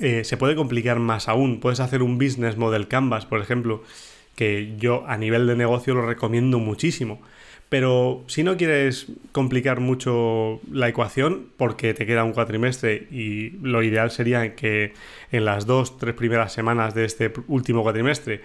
Eh, 0.00 0.24
se 0.24 0.36
puede 0.36 0.56
complicar 0.56 0.98
más 0.98 1.28
aún. 1.28 1.60
Puedes 1.60 1.80
hacer 1.80 2.02
un 2.02 2.18
business 2.18 2.56
model 2.56 2.88
canvas, 2.88 3.26
por 3.26 3.40
ejemplo, 3.40 3.82
que 4.34 4.74
yo 4.78 5.04
a 5.06 5.16
nivel 5.16 5.46
de 5.46 5.56
negocio 5.56 5.94
lo 5.94 6.06
recomiendo 6.06 6.58
muchísimo. 6.58 7.20
Pero 7.68 8.24
si 8.28 8.42
no 8.44 8.56
quieres 8.56 9.06
complicar 9.32 9.80
mucho 9.80 10.60
la 10.72 10.88
ecuación, 10.88 11.48
porque 11.56 11.92
te 11.92 12.06
queda 12.06 12.24
un 12.24 12.32
cuatrimestre 12.32 13.06
y 13.10 13.50
lo 13.62 13.82
ideal 13.82 14.10
sería 14.10 14.54
que 14.54 14.94
en 15.32 15.44
las 15.44 15.66
dos, 15.66 15.98
tres 15.98 16.14
primeras 16.14 16.52
semanas 16.52 16.94
de 16.94 17.04
este 17.04 17.32
último 17.46 17.82
cuatrimestre 17.82 18.40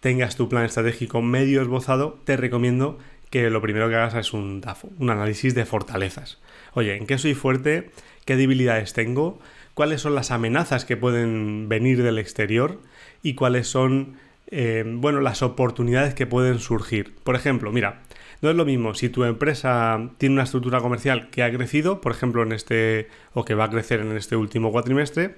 tengas 0.00 0.36
tu 0.36 0.48
plan 0.48 0.64
estratégico 0.64 1.22
medio 1.22 1.62
esbozado, 1.62 2.18
te 2.24 2.36
recomiendo 2.36 2.98
que 3.30 3.50
lo 3.50 3.60
primero 3.60 3.88
que 3.88 3.96
hagas 3.96 4.14
es 4.14 4.32
un 4.32 4.60
DAFO, 4.60 4.90
un 4.98 5.10
análisis 5.10 5.54
de 5.54 5.64
fortalezas. 5.64 6.38
Oye, 6.72 6.96
¿en 6.96 7.06
qué 7.06 7.18
soy 7.18 7.34
fuerte? 7.34 7.90
¿Qué 8.24 8.36
debilidades 8.36 8.94
tengo? 8.94 9.38
cuáles 9.74 10.00
son 10.00 10.14
las 10.14 10.30
amenazas 10.30 10.84
que 10.84 10.96
pueden 10.96 11.68
venir 11.68 12.02
del 12.02 12.18
exterior 12.18 12.80
y 13.22 13.34
cuáles 13.34 13.68
son 13.68 14.16
eh, 14.48 14.84
bueno, 14.86 15.20
las 15.20 15.42
oportunidades 15.42 16.14
que 16.14 16.26
pueden 16.26 16.58
surgir. 16.58 17.14
Por 17.24 17.36
ejemplo, 17.36 17.72
mira, 17.72 18.02
no 18.42 18.50
es 18.50 18.56
lo 18.56 18.64
mismo 18.64 18.94
si 18.94 19.08
tu 19.08 19.22
empresa 19.24 20.10
tiene 20.18 20.34
una 20.34 20.42
estructura 20.42 20.80
comercial 20.80 21.30
que 21.30 21.44
ha 21.44 21.52
crecido, 21.52 22.00
por 22.00 22.10
ejemplo, 22.10 22.42
en 22.42 22.52
este, 22.52 23.08
o 23.34 23.44
que 23.44 23.54
va 23.54 23.64
a 23.64 23.70
crecer 23.70 24.00
en 24.00 24.16
este 24.16 24.34
último 24.34 24.72
cuatrimestre, 24.72 25.36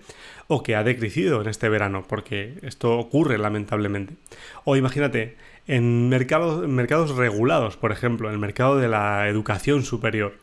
o 0.48 0.62
que 0.62 0.74
ha 0.74 0.82
decrecido 0.82 1.42
en 1.42 1.48
este 1.48 1.68
verano, 1.68 2.04
porque 2.08 2.54
esto 2.62 2.98
ocurre 2.98 3.36
lamentablemente. 3.36 4.14
O 4.64 4.74
imagínate, 4.76 5.36
en 5.66 6.08
mercados, 6.08 6.66
mercados 6.66 7.14
regulados, 7.14 7.76
por 7.76 7.92
ejemplo, 7.92 8.28
en 8.28 8.34
el 8.34 8.40
mercado 8.40 8.78
de 8.78 8.88
la 8.88 9.28
educación 9.28 9.84
superior, 9.84 10.34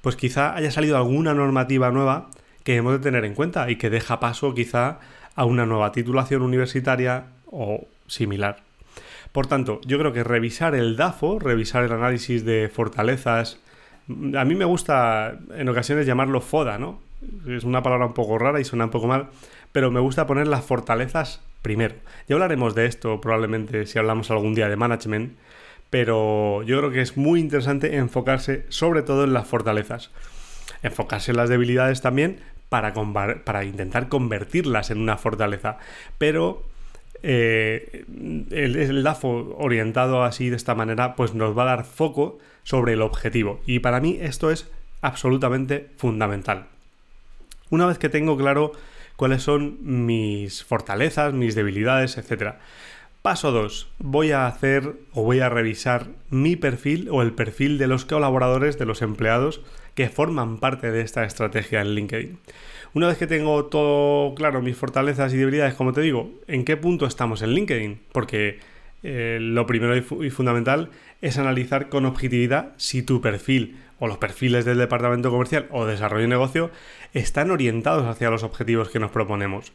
pues 0.00 0.14
quizá 0.14 0.54
haya 0.54 0.70
salido 0.70 0.96
alguna 0.96 1.34
normativa 1.34 1.90
nueva 1.90 2.30
que 2.62 2.76
hemos 2.76 2.92
de 2.92 2.98
tener 3.00 3.24
en 3.24 3.34
cuenta 3.34 3.70
y 3.70 3.76
que 3.76 3.90
deja 3.90 4.20
paso 4.20 4.54
quizá 4.54 5.00
a 5.34 5.44
una 5.44 5.66
nueva 5.66 5.90
titulación 5.90 6.42
universitaria 6.42 7.26
o 7.46 7.88
similar. 8.06 8.63
Por 9.34 9.48
tanto, 9.48 9.80
yo 9.84 9.98
creo 9.98 10.12
que 10.12 10.22
revisar 10.22 10.76
el 10.76 10.96
DAFO, 10.96 11.40
revisar 11.40 11.82
el 11.82 11.90
análisis 11.90 12.44
de 12.44 12.70
fortalezas, 12.72 13.58
a 14.08 14.44
mí 14.44 14.54
me 14.54 14.64
gusta 14.64 15.40
en 15.56 15.68
ocasiones 15.68 16.06
llamarlo 16.06 16.40
FODA, 16.40 16.78
¿no? 16.78 17.00
Es 17.48 17.64
una 17.64 17.82
palabra 17.82 18.06
un 18.06 18.14
poco 18.14 18.38
rara 18.38 18.60
y 18.60 18.64
suena 18.64 18.84
un 18.84 18.92
poco 18.92 19.08
mal, 19.08 19.30
pero 19.72 19.90
me 19.90 19.98
gusta 19.98 20.28
poner 20.28 20.46
las 20.46 20.64
fortalezas 20.64 21.42
primero. 21.62 21.96
Ya 22.28 22.36
hablaremos 22.36 22.76
de 22.76 22.86
esto 22.86 23.20
probablemente 23.20 23.86
si 23.86 23.98
hablamos 23.98 24.30
algún 24.30 24.54
día 24.54 24.68
de 24.68 24.76
management, 24.76 25.36
pero 25.90 26.62
yo 26.62 26.78
creo 26.78 26.92
que 26.92 27.00
es 27.00 27.16
muy 27.16 27.40
interesante 27.40 27.96
enfocarse 27.96 28.66
sobre 28.68 29.02
todo 29.02 29.24
en 29.24 29.32
las 29.32 29.48
fortalezas. 29.48 30.12
Enfocarse 30.84 31.32
en 31.32 31.38
las 31.38 31.48
debilidades 31.48 32.02
también 32.02 32.38
para, 32.68 32.94
para 33.42 33.64
intentar 33.64 34.08
convertirlas 34.08 34.92
en 34.92 35.00
una 35.00 35.16
fortaleza. 35.16 35.78
Pero 36.18 36.62
eh, 37.26 38.04
el, 38.50 38.76
el, 38.76 39.06
orientado 39.24 40.24
así 40.24 40.50
de 40.50 40.56
esta 40.56 40.74
manera, 40.74 41.16
pues 41.16 41.34
nos 41.34 41.56
va 41.56 41.62
a 41.62 41.76
dar 41.76 41.84
foco 41.84 42.38
sobre 42.64 42.92
el 42.92 43.02
objetivo. 43.02 43.60
Y 43.66 43.78
para 43.78 44.00
mí 44.00 44.18
esto 44.20 44.50
es 44.50 44.70
absolutamente 45.00 45.88
fundamental. 45.96 46.66
Una 47.70 47.86
vez 47.86 47.98
que 47.98 48.10
tengo 48.10 48.36
claro 48.36 48.72
cuáles 49.16 49.42
son 49.42 49.78
mis 49.80 50.64
fortalezas, 50.64 51.32
mis 51.32 51.54
debilidades, 51.54 52.18
etc. 52.18 52.56
Paso 53.22 53.52
2. 53.52 53.88
Voy 54.00 54.32
a 54.32 54.46
hacer 54.46 54.94
o 55.12 55.22
voy 55.22 55.40
a 55.40 55.48
revisar 55.48 56.08
mi 56.28 56.56
perfil 56.56 57.08
o 57.10 57.22
el 57.22 57.32
perfil 57.32 57.78
de 57.78 57.86
los 57.86 58.04
colaboradores, 58.04 58.78
de 58.78 58.84
los 58.84 59.00
empleados 59.00 59.62
que 59.94 60.08
forman 60.08 60.58
parte 60.58 60.90
de 60.90 61.02
esta 61.02 61.24
estrategia 61.24 61.80
en 61.80 61.94
LinkedIn. 61.94 62.38
Una 62.94 63.08
vez 63.08 63.18
que 63.18 63.26
tengo 63.26 63.64
todo 63.66 64.34
claro, 64.34 64.62
mis 64.62 64.76
fortalezas 64.76 65.32
y 65.34 65.36
debilidades, 65.36 65.74
como 65.74 65.92
te 65.92 66.00
digo, 66.00 66.30
¿en 66.46 66.64
qué 66.64 66.76
punto 66.76 67.06
estamos 67.06 67.42
en 67.42 67.50
LinkedIn? 67.50 68.00
Porque 68.12 68.58
eh, 69.02 69.38
lo 69.40 69.66
primero 69.66 69.96
y, 69.96 70.30
fundamental 70.30 70.90
es 71.20 71.36
analizar 71.36 71.88
con 71.88 72.06
objetividad 72.06 72.72
si 72.76 73.02
tu 73.02 73.20
perfil 73.20 73.76
o 73.98 74.08
los 74.08 74.18
perfiles 74.18 74.64
del 74.64 74.78
departamento 74.78 75.30
comercial 75.30 75.66
o 75.70 75.86
desarrollo 75.86 76.22
de 76.22 76.28
negocio 76.28 76.70
están 77.12 77.50
orientados 77.50 78.06
hacia 78.06 78.30
los 78.30 78.42
objetivos 78.42 78.88
que 78.88 78.98
nos 78.98 79.10
proponemos. 79.10 79.72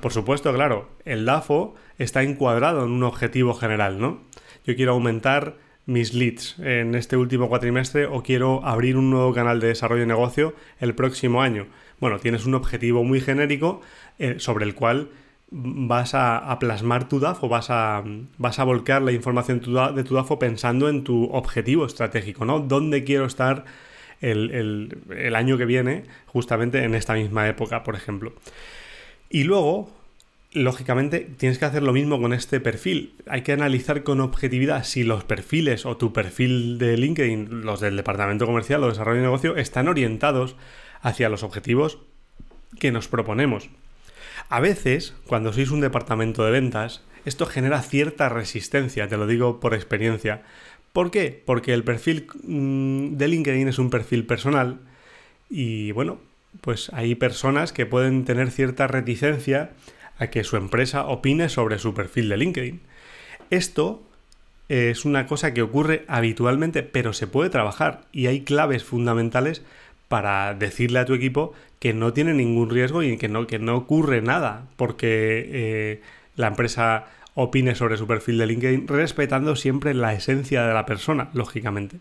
Por 0.00 0.12
supuesto, 0.12 0.52
claro, 0.52 0.88
el 1.04 1.24
DAFO 1.24 1.74
está 1.98 2.22
encuadrado 2.22 2.84
en 2.84 2.90
un 2.90 3.04
objetivo 3.04 3.54
general, 3.54 4.00
¿no? 4.00 4.20
Yo 4.66 4.74
quiero 4.74 4.92
aumentar 4.92 5.54
mis 5.86 6.14
leads 6.14 6.58
en 6.58 6.94
este 6.94 7.16
último 7.16 7.48
cuatrimestre 7.48 8.06
o 8.06 8.22
quiero 8.22 8.64
abrir 8.64 8.96
un 8.96 9.10
nuevo 9.10 9.32
canal 9.34 9.60
de 9.60 9.68
desarrollo 9.68 10.00
de 10.00 10.06
negocio 10.06 10.54
el 10.80 10.94
próximo 10.94 11.42
año. 11.42 11.66
Bueno, 12.00 12.18
tienes 12.18 12.46
un 12.46 12.54
objetivo 12.54 13.04
muy 13.04 13.20
genérico 13.20 13.80
eh, 14.18 14.36
sobre 14.38 14.64
el 14.64 14.74
cual 14.74 15.08
vas 15.50 16.14
a, 16.14 16.56
plasmar 16.58 17.08
tu 17.08 17.20
DAFO, 17.20 17.48
vas 17.48 17.70
a, 17.70 18.02
vas 18.38 18.58
a 18.58 18.64
volcar 18.64 19.02
la 19.02 19.12
información 19.12 19.60
de 19.60 20.04
tu 20.04 20.14
DAFO 20.14 20.38
pensando 20.38 20.88
en 20.88 21.04
tu 21.04 21.24
objetivo 21.32 21.86
estratégico, 21.86 22.44
¿no? 22.44 22.60
¿Dónde 22.60 23.04
quiero 23.04 23.26
estar 23.26 23.64
el, 24.20 24.98
el 25.10 25.36
año 25.36 25.56
que 25.56 25.64
viene, 25.64 26.04
justamente 26.26 26.82
en 26.82 26.94
esta 26.94 27.14
misma 27.14 27.46
época, 27.46 27.84
por 27.84 27.94
ejemplo? 27.94 28.32
Y 29.30 29.44
luego, 29.44 29.92
lógicamente, 30.54 31.20
tienes 31.36 31.58
que 31.58 31.64
hacer 31.64 31.82
lo 31.82 31.92
mismo 31.92 32.20
con 32.20 32.32
este 32.32 32.60
perfil. 32.60 33.14
Hay 33.26 33.42
que 33.42 33.52
analizar 33.52 34.04
con 34.04 34.20
objetividad 34.20 34.84
si 34.84 35.02
los 35.02 35.24
perfiles 35.24 35.84
o 35.84 35.96
tu 35.96 36.12
perfil 36.12 36.78
de 36.78 36.96
LinkedIn, 36.96 37.62
los 37.62 37.80
del 37.80 37.96
departamento 37.96 38.46
comercial 38.46 38.82
o 38.84 38.88
desarrollo 38.88 39.18
de 39.18 39.26
negocio, 39.26 39.56
están 39.56 39.88
orientados 39.88 40.56
hacia 41.02 41.28
los 41.28 41.42
objetivos 41.42 41.98
que 42.78 42.92
nos 42.92 43.08
proponemos. 43.08 43.68
A 44.48 44.60
veces, 44.60 45.14
cuando 45.26 45.52
sois 45.52 45.70
un 45.70 45.80
departamento 45.80 46.44
de 46.44 46.52
ventas, 46.52 47.02
esto 47.24 47.46
genera 47.46 47.82
cierta 47.82 48.28
resistencia, 48.28 49.08
te 49.08 49.16
lo 49.16 49.26
digo 49.26 49.60
por 49.60 49.74
experiencia. 49.74 50.42
¿Por 50.92 51.10
qué? 51.10 51.42
Porque 51.44 51.74
el 51.74 51.82
perfil 51.82 52.26
mm, 52.44 53.16
de 53.16 53.28
LinkedIn 53.28 53.68
es 53.68 53.78
un 53.78 53.90
perfil 53.90 54.24
personal 54.26 54.80
y 55.50 55.90
bueno, 55.92 56.20
pues 56.60 56.90
hay 56.92 57.14
personas 57.16 57.72
que 57.72 57.86
pueden 57.86 58.24
tener 58.24 58.50
cierta 58.50 58.86
reticencia 58.86 59.72
a 60.18 60.28
que 60.28 60.44
su 60.44 60.56
empresa 60.56 61.06
opine 61.06 61.48
sobre 61.48 61.78
su 61.78 61.94
perfil 61.94 62.28
de 62.28 62.36
LinkedIn. 62.36 62.80
Esto 63.50 64.02
es 64.68 65.04
una 65.04 65.26
cosa 65.26 65.52
que 65.52 65.62
ocurre 65.62 66.04
habitualmente, 66.08 66.82
pero 66.82 67.12
se 67.12 67.26
puede 67.26 67.50
trabajar 67.50 68.02
y 68.12 68.26
hay 68.26 68.42
claves 68.42 68.84
fundamentales 68.84 69.62
para 70.08 70.54
decirle 70.54 71.00
a 71.00 71.04
tu 71.04 71.14
equipo 71.14 71.52
que 71.78 71.92
no 71.92 72.12
tiene 72.12 72.34
ningún 72.34 72.70
riesgo 72.70 73.02
y 73.02 73.16
que 73.18 73.28
no, 73.28 73.46
que 73.46 73.58
no 73.58 73.76
ocurre 73.76 74.22
nada 74.22 74.66
porque 74.76 75.48
eh, 75.52 76.02
la 76.36 76.48
empresa 76.48 77.06
opine 77.34 77.74
sobre 77.74 77.96
su 77.96 78.06
perfil 78.06 78.38
de 78.38 78.46
LinkedIn, 78.46 78.88
respetando 78.88 79.56
siempre 79.56 79.92
la 79.92 80.14
esencia 80.14 80.66
de 80.66 80.72
la 80.72 80.86
persona, 80.86 81.30
lógicamente. 81.34 81.98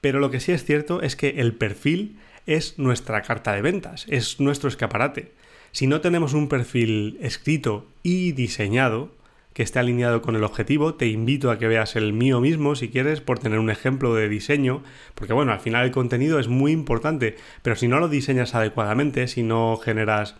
Pero 0.00 0.20
lo 0.20 0.30
que 0.30 0.40
sí 0.40 0.52
es 0.52 0.64
cierto 0.64 1.02
es 1.02 1.16
que 1.16 1.40
el 1.40 1.54
perfil 1.54 2.18
es 2.48 2.78
nuestra 2.78 3.22
carta 3.22 3.52
de 3.52 3.62
ventas, 3.62 4.06
es 4.08 4.40
nuestro 4.40 4.68
escaparate. 4.68 5.32
Si 5.70 5.86
no 5.86 6.00
tenemos 6.00 6.32
un 6.32 6.48
perfil 6.48 7.18
escrito 7.20 7.86
y 8.02 8.32
diseñado, 8.32 9.10
que 9.58 9.64
esté 9.64 9.80
alineado 9.80 10.22
con 10.22 10.36
el 10.36 10.44
objetivo. 10.44 10.94
Te 10.94 11.08
invito 11.08 11.50
a 11.50 11.58
que 11.58 11.66
veas 11.66 11.96
el 11.96 12.12
mío 12.12 12.40
mismo 12.40 12.76
si 12.76 12.90
quieres 12.90 13.20
por 13.20 13.40
tener 13.40 13.58
un 13.58 13.70
ejemplo 13.70 14.14
de 14.14 14.28
diseño, 14.28 14.84
porque 15.16 15.32
bueno, 15.32 15.50
al 15.50 15.58
final 15.58 15.84
el 15.84 15.90
contenido 15.90 16.38
es 16.38 16.46
muy 16.46 16.70
importante, 16.70 17.34
pero 17.62 17.74
si 17.74 17.88
no 17.88 17.98
lo 17.98 18.08
diseñas 18.08 18.54
adecuadamente, 18.54 19.26
si 19.26 19.42
no 19.42 19.76
generas 19.76 20.36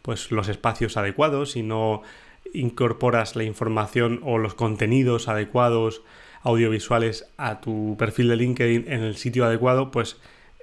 pues 0.00 0.30
los 0.30 0.48
espacios 0.48 0.96
adecuados, 0.96 1.50
si 1.50 1.62
no 1.62 2.00
incorporas 2.54 3.36
la 3.36 3.44
información 3.44 4.20
o 4.22 4.38
los 4.38 4.54
contenidos 4.54 5.28
adecuados 5.28 6.02
audiovisuales 6.40 7.26
a 7.36 7.60
tu 7.60 7.96
perfil 7.98 8.28
de 8.28 8.36
LinkedIn 8.36 8.84
en 8.90 9.02
el 9.02 9.16
sitio 9.16 9.44
adecuado, 9.44 9.90
pues 9.90 10.16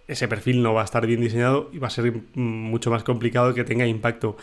ese 0.10 0.28
perfil 0.28 0.62
no 0.64 0.74
va 0.74 0.82
a 0.82 0.86
estar 0.86 1.06
bien 1.06 1.22
diseñado 1.22 1.70
y 1.72 1.78
va 1.78 1.88
a 1.88 1.92
ser 1.92 2.12
mucho 2.34 2.90
más 2.90 3.04
complicado 3.04 3.54
que 3.54 3.64
tenga 3.64 3.86
impacto. 3.86 4.38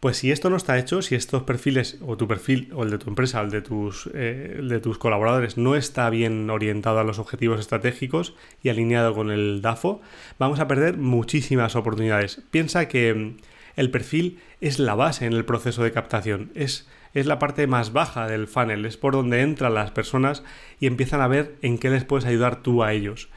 Pues 0.00 0.16
si 0.16 0.32
esto 0.32 0.50
no 0.50 0.56
está 0.56 0.76
hecho, 0.78 1.00
si 1.00 1.14
estos 1.14 1.44
perfiles 1.44 1.98
o 2.04 2.16
tu 2.16 2.26
perfil 2.26 2.72
o 2.74 2.82
el 2.82 2.90
de 2.90 2.98
tu 2.98 3.08
empresa 3.08 3.40
el 3.40 3.50
de 3.50 3.62
tus, 3.62 4.10
eh, 4.14 4.58
de 4.60 4.80
tus 4.80 4.98
colaboradores 4.98 5.56
no 5.56 5.76
está 5.76 6.10
bien 6.10 6.50
orientado 6.50 6.98
a 6.98 7.04
los 7.04 7.20
objetivos 7.20 7.60
estratégicos 7.60 8.34
y 8.64 8.70
alineado 8.70 9.14
con 9.14 9.30
el 9.30 9.62
DAFO, 9.62 10.00
vamos 10.40 10.58
a 10.58 10.66
perder 10.66 10.96
muchísimas 10.96 11.76
oportunidades. 11.76 12.42
Piensa 12.50 12.88
que 12.88 13.14
mm, 13.14 13.36
el 13.76 13.92
perfil 13.92 14.40
es 14.60 14.80
la 14.80 14.96
base 14.96 15.24
en 15.24 15.34
el 15.34 15.44
proceso 15.44 15.84
de 15.84 15.92
captación, 15.92 16.50
es, 16.56 16.88
es 17.14 17.26
la 17.26 17.38
parte 17.38 17.68
más 17.68 17.92
baja 17.92 18.26
del 18.26 18.48
funnel, 18.48 18.84
es 18.86 18.96
por 18.96 19.12
donde 19.12 19.42
entran 19.42 19.74
las 19.74 19.92
personas 19.92 20.42
y 20.80 20.88
empiezan 20.88 21.20
a 21.20 21.28
ver 21.28 21.54
en 21.62 21.78
qué 21.78 21.90
les 21.90 22.02
puedes 22.02 22.26
ayudar 22.26 22.60
tú 22.64 22.82
a 22.82 22.92
ellos. 22.92 23.28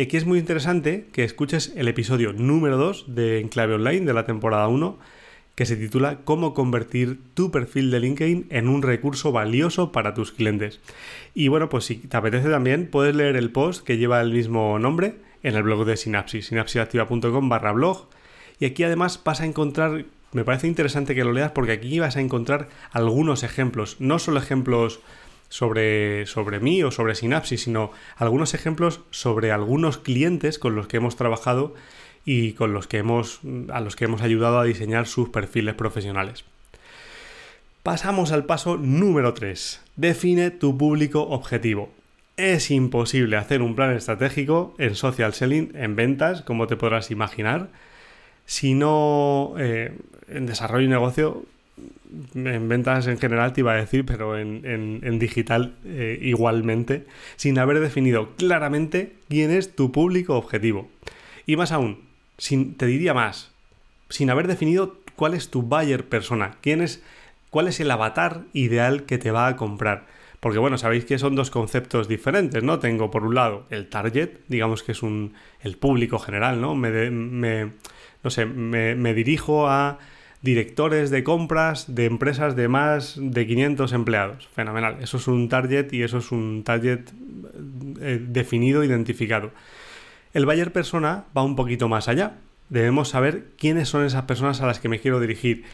Y 0.00 0.04
aquí 0.04 0.16
es 0.16 0.24
muy 0.24 0.38
interesante 0.38 1.08
que 1.12 1.24
escuches 1.24 1.74
el 1.76 1.86
episodio 1.86 2.32
número 2.32 2.78
2 2.78 3.14
de 3.14 3.38
Enclave 3.38 3.74
Online 3.74 4.06
de 4.06 4.14
la 4.14 4.24
temporada 4.24 4.66
1 4.66 4.98
que 5.54 5.66
se 5.66 5.76
titula 5.76 6.20
Cómo 6.24 6.54
convertir 6.54 7.20
tu 7.34 7.50
perfil 7.50 7.90
de 7.90 8.00
LinkedIn 8.00 8.46
en 8.48 8.68
un 8.68 8.80
recurso 8.80 9.30
valioso 9.30 9.92
para 9.92 10.14
tus 10.14 10.32
clientes. 10.32 10.80
Y 11.34 11.48
bueno, 11.48 11.68
pues 11.68 11.84
si 11.84 11.96
te 11.96 12.16
apetece 12.16 12.48
también, 12.48 12.88
puedes 12.90 13.14
leer 13.14 13.36
el 13.36 13.50
post 13.50 13.84
que 13.84 13.98
lleva 13.98 14.22
el 14.22 14.32
mismo 14.32 14.78
nombre 14.78 15.16
en 15.42 15.54
el 15.54 15.64
blog 15.64 15.84
de 15.84 15.98
Synapsis, 15.98 16.46
synapsisactiva.com 16.46 17.50
barra 17.50 17.72
blog. 17.72 18.08
Y 18.58 18.64
aquí 18.64 18.84
además 18.84 19.20
vas 19.22 19.42
a 19.42 19.44
encontrar, 19.44 20.06
me 20.32 20.44
parece 20.44 20.66
interesante 20.66 21.14
que 21.14 21.24
lo 21.24 21.32
leas 21.32 21.52
porque 21.52 21.72
aquí 21.72 21.98
vas 21.98 22.16
a 22.16 22.22
encontrar 22.22 22.70
algunos 22.90 23.42
ejemplos, 23.42 23.96
no 23.98 24.18
solo 24.18 24.38
ejemplos 24.38 25.00
sobre, 25.50 26.24
sobre 26.24 26.60
mí 26.60 26.82
o 26.82 26.90
sobre 26.90 27.14
Synapsis, 27.14 27.64
sino 27.64 27.90
algunos 28.16 28.54
ejemplos 28.54 29.02
sobre 29.10 29.52
algunos 29.52 29.98
clientes 29.98 30.58
con 30.58 30.74
los 30.74 30.86
que 30.86 30.96
hemos 30.96 31.16
trabajado 31.16 31.74
y 32.24 32.52
con 32.52 32.72
los 32.72 32.86
que 32.86 32.98
hemos, 32.98 33.40
a 33.70 33.80
los 33.80 33.96
que 33.96 34.06
hemos 34.06 34.22
ayudado 34.22 34.58
a 34.58 34.64
diseñar 34.64 35.06
sus 35.06 35.28
perfiles 35.28 35.74
profesionales. 35.74 36.44
Pasamos 37.82 38.30
al 38.32 38.44
paso 38.44 38.76
número 38.76 39.34
3. 39.34 39.80
Define 39.96 40.50
tu 40.50 40.78
público 40.78 41.22
objetivo. 41.22 41.90
Es 42.36 42.70
imposible 42.70 43.36
hacer 43.36 43.60
un 43.60 43.74
plan 43.74 43.94
estratégico 43.94 44.74
en 44.78 44.94
social 44.94 45.34
selling, 45.34 45.72
en 45.74 45.96
ventas, 45.96 46.42
como 46.42 46.66
te 46.66 46.76
podrás 46.76 47.10
imaginar, 47.10 47.68
si 48.46 48.74
no 48.74 49.54
eh, 49.58 49.96
en 50.28 50.46
desarrollo 50.46 50.86
y 50.86 50.88
negocio, 50.88 51.44
en 52.34 52.68
ventas 52.68 53.06
en 53.06 53.18
general 53.18 53.52
te 53.52 53.60
iba 53.60 53.72
a 53.72 53.76
decir, 53.76 54.04
pero 54.04 54.38
en, 54.38 55.18
digital 55.18 55.74
eh, 55.84 56.18
igualmente, 56.22 57.06
sin 57.36 57.58
haber 57.58 57.80
definido 57.80 58.30
claramente 58.36 59.14
quién 59.28 59.50
es 59.50 59.74
tu 59.74 59.92
público 59.92 60.36
objetivo. 60.36 60.88
Y 61.46 61.56
más 61.56 61.72
aún, 61.72 62.00
te 62.76 62.86
diría 62.86 63.14
más, 63.14 63.52
sin 64.08 64.30
haber 64.30 64.46
definido 64.46 64.98
cuál 65.16 65.34
es 65.34 65.50
tu 65.50 65.62
buyer 65.62 66.08
persona, 66.08 66.56
quién 66.60 66.80
es, 66.80 67.02
cuál 67.50 67.68
es 67.68 67.80
el 67.80 67.90
avatar 67.90 68.42
ideal 68.52 69.04
que 69.04 69.18
te 69.18 69.30
va 69.30 69.46
a 69.46 69.56
comprar. 69.56 70.06
Porque 70.40 70.58
bueno, 70.58 70.78
sabéis 70.78 71.04
que 71.04 71.18
son 71.18 71.34
dos 71.34 71.50
conceptos 71.50 72.08
diferentes, 72.08 72.62
¿no? 72.62 72.78
Tengo 72.78 73.10
por 73.10 73.24
un 73.24 73.34
lado 73.34 73.66
el 73.68 73.88
target, 73.88 74.30
digamos 74.48 74.82
que 74.82 74.92
es 74.92 75.02
un, 75.02 75.34
el 75.62 75.76
público 75.76 76.18
general, 76.18 76.62
¿no? 76.62 76.74
Me, 76.74 77.10
me 77.10 77.72
no 78.22 78.30
sé, 78.30 78.46
me, 78.46 79.14
dirijo 79.14 79.68
a 79.68 79.98
directores 80.42 81.10
de 81.10 81.22
compras 81.22 81.94
de 81.94 82.06
empresas 82.06 82.56
de 82.56 82.68
más 82.68 83.16
de 83.18 83.46
500 83.46 83.92
empleados. 83.92 84.48
Fenomenal. 84.54 84.96
Eso 85.00 85.18
es 85.18 85.28
un 85.28 85.48
target 85.48 85.92
y 85.92 86.02
eso 86.02 86.18
es 86.18 86.32
un 86.32 86.62
target 86.64 87.00
eh, 88.00 88.24
definido, 88.26 88.82
identificado. 88.82 89.50
El 90.32 90.46
buyer 90.46 90.72
persona 90.72 91.24
va 91.36 91.42
un 91.42 91.56
poquito 91.56 91.88
más 91.88 92.08
allá. 92.08 92.38
Debemos 92.68 93.08
saber 93.10 93.48
quiénes 93.58 93.88
son 93.88 94.04
esas 94.04 94.22
personas 94.22 94.60
a 94.60 94.66
las 94.66 94.78
que 94.78 94.88
me 94.88 95.00
quiero 95.00 95.20
dirigir. 95.20 95.64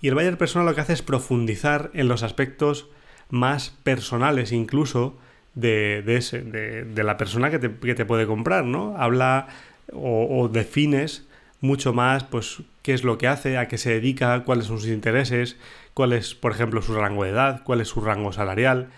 Y 0.00 0.08
el 0.08 0.14
buyer 0.14 0.38
persona 0.38 0.64
lo 0.64 0.74
que 0.74 0.80
hace 0.80 0.94
es 0.94 1.02
profundizar 1.02 1.90
en 1.94 2.08
los 2.08 2.22
aspectos 2.22 2.88
más 3.28 3.70
personales 3.82 4.52
incluso 4.52 5.18
de, 5.54 6.04
ese, 6.06 6.42
de, 6.42 7.02
la 7.02 7.16
persona 7.16 7.50
que 7.50 7.58
te, 7.58 8.04
puede 8.04 8.26
comprar, 8.26 8.64
¿no? 8.64 8.94
Habla 8.98 9.48
o 9.92 10.48
defines 10.52 11.26
mucho 11.60 11.92
más, 11.92 12.24
pues, 12.24 12.58
qué 12.86 12.94
es 12.94 13.02
lo 13.02 13.18
que 13.18 13.26
hace, 13.26 13.58
a 13.58 13.66
qué 13.66 13.78
se 13.78 13.90
dedica, 13.90 14.44
cuáles 14.44 14.66
son 14.66 14.78
sus 14.78 14.90
intereses, 14.90 15.56
cuál 15.92 16.12
es, 16.12 16.36
por 16.36 16.52
ejemplo, 16.52 16.80
su 16.82 16.94
rango 16.94 17.24
de 17.24 17.30
edad, 17.30 17.64
cuál 17.64 17.80
es 17.80 17.88
su 17.88 18.00
rango 18.00 18.32
salarial, 18.32 18.90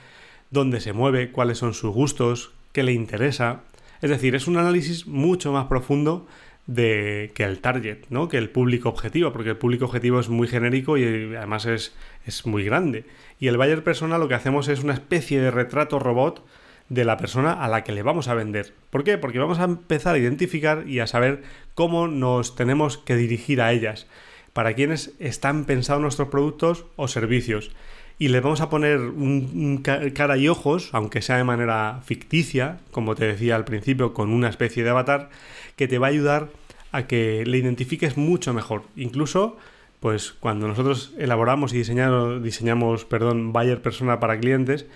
dónde 0.51 0.83
se 0.83 0.93
mueve, 0.93 1.33
cuáles 1.33 1.57
son 1.57 1.73
sus 1.73 1.95
gustos, 1.95 2.53
qué 2.73 2.83
le 2.83 2.93
interesa. 2.93 3.63
Es 4.03 4.11
decir, 4.11 4.35
es 4.35 4.47
un 4.47 4.59
análisis 4.59 5.07
mucho 5.07 5.53
más 5.53 5.69
profundo 5.69 6.27
de, 6.67 7.33
que 7.35 7.45
el 7.45 7.61
target, 7.61 8.01
¿no? 8.11 8.29
Que 8.29 8.37
el 8.37 8.51
público 8.51 8.91
objetivo, 8.91 9.33
porque 9.33 9.49
el 9.49 9.57
público 9.57 9.87
objetivo 9.87 10.21
es 10.21 10.29
muy 10.29 10.49
genérico 10.49 10.99
y 10.99 11.35
además 11.35 11.65
es, 11.65 11.95
es 12.27 12.45
muy 12.45 12.65
grande. 12.65 13.07
Y 13.41 13.49
el 13.49 13.57
buyer 13.57 13.83
persona 13.83 14.19
lo 14.19 14.29
que 14.29 14.35
hacemos 14.35 14.69
es 14.69 14.85
una 14.85 14.93
especie 14.93 15.41
de 15.41 15.51
retrato 15.51 15.99
robot 15.99 16.45
de 16.89 17.05
la 17.05 17.17
persona 17.17 17.53
a 17.53 17.69
la 17.69 17.85
que 17.85 17.93
le 17.93 18.03
vamos 18.03 18.29
a 18.29 18.35
vender. 18.35 18.73
¿Por 18.91 19.05
qué? 19.05 19.19
Porque 19.19 19.39
vamos 19.39 19.59
a 19.59 19.65
empezar 19.65 20.15
a 20.15 20.19
identificar 20.19 20.85
y 20.87 21.01
a 21.01 21.07
saber 21.07 21.43
cómo 21.75 22.09
nos 22.09 22.57
tenemos 22.57 22.99
que 22.99 23.17
dirigir 23.17 23.61
a 23.61 23.73
ellas, 23.73 24.07
para 24.53 24.75
quienes 24.75 25.13
están 25.19 25.65
pensados 25.65 26.03
nuestros 26.03 26.29
productos 26.29 26.87
o 26.97 27.09
servicios. 27.09 27.71
Y 28.19 28.29
les 28.29 28.43
vamos 28.43 28.61
a 28.61 28.69
poner 28.69 28.99
un, 28.99 29.81
cara 29.83 30.37
y 30.37 30.49
ojos, 30.49 30.91
aunque 30.93 31.23
sea 31.23 31.37
de 31.37 31.45
manera 31.45 32.01
ficticia, 32.05 32.81
como 32.91 33.15
te 33.15 33.27
decía 33.27 33.55
al 33.55 33.65
principio, 33.65 34.13
con 34.13 34.31
una 34.31 34.49
especie 34.49 34.83
de 34.83 34.91
avatar, 34.91 35.31
que 35.77 35.87
te 35.87 35.99
va 35.99 36.09
a 36.09 36.11
ayudar 36.11 36.49
a 36.91 37.07
que 37.07 37.45
le 37.47 37.59
identifiques 37.59 38.17
mucho 38.17 38.53
mejor. 38.53 38.83
Incluso, 38.97 39.57
pues 40.01 40.33
cuando 40.33 40.67
nosotros 40.67 41.13
elaboramos 41.19 41.73
y 41.73 41.79
diseñamos, 41.79 42.43
diseñamos 42.43 43.05
perdón, 43.05 43.53
buyer 43.53 43.81
persona 43.81 44.19
para 44.19 44.41
clientes, 44.41 44.87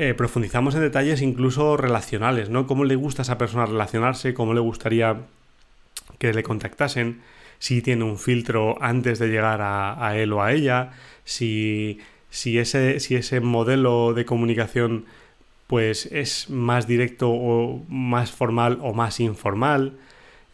eh, 0.00 0.14
profundizamos 0.14 0.76
en 0.76 0.82
detalles 0.82 1.22
incluso 1.22 1.76
relacionales, 1.76 2.50
¿no? 2.50 2.68
Cómo 2.68 2.84
le 2.84 2.94
gusta 2.94 3.22
a 3.22 3.24
esa 3.24 3.36
persona 3.36 3.66
relacionarse, 3.66 4.32
cómo 4.32 4.54
le 4.54 4.60
gustaría 4.60 5.16
que 6.18 6.32
le 6.32 6.44
contactasen, 6.44 7.20
si 7.58 7.82
tiene 7.82 8.04
un 8.04 8.16
filtro 8.16 8.80
antes 8.80 9.18
de 9.18 9.26
llegar 9.26 9.60
a, 9.60 10.16
él 10.16 10.32
o 10.32 10.42
a 10.42 10.52
ella, 10.52 10.92
si, 11.24 11.98
si, 12.30 12.58
ese, 12.58 13.00
si 13.00 13.16
ese 13.16 13.40
modelo 13.40 14.14
de 14.14 14.24
comunicación 14.24 15.04
pues 15.66 16.06
es 16.06 16.48
más 16.48 16.86
directo 16.86 17.30
o 17.30 17.84
más 17.88 18.30
formal 18.30 18.78
o 18.80 18.94
más 18.94 19.18
informal. 19.18 19.94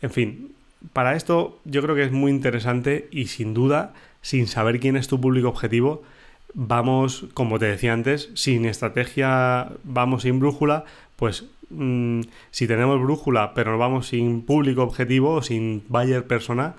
En 0.01 0.11
fin, 0.11 0.53
para 0.95 1.17
esto 1.17 1.61
yo 1.67 1.83
creo 1.83 1.95
que 1.95 2.05
es 2.05 2.13
muy 2.13 2.33
interesante 2.33 3.09
y 3.11 3.27
sin 3.27 3.53
duda, 3.53 3.93
sin 4.23 4.47
saber 4.47 4.81
quién 4.81 4.97
es 4.97 5.07
tu 5.07 5.21
público 5.21 5.49
objetivo, 5.49 6.03
vamos, 6.55 7.27
como 7.35 7.59
te 7.59 7.67
decía 7.67 7.93
antes, 7.93 8.31
sin 8.35 8.65
estrategia, 8.65 9.73
vamos 9.83 10.23
sin 10.23 10.41
brújula, 10.41 10.85
pues 11.17 11.47
mm, 11.71 12.21
si 12.51 12.67
tenemos 12.67 13.01
brújula 13.01 13.53
pero 13.55 13.77
vamos 13.77 14.09
sin 14.09 14.43
público 14.43 14.83
objetivo, 14.83 15.43
sin 15.43 15.85
buyer 15.89 16.27
persona, 16.27 16.75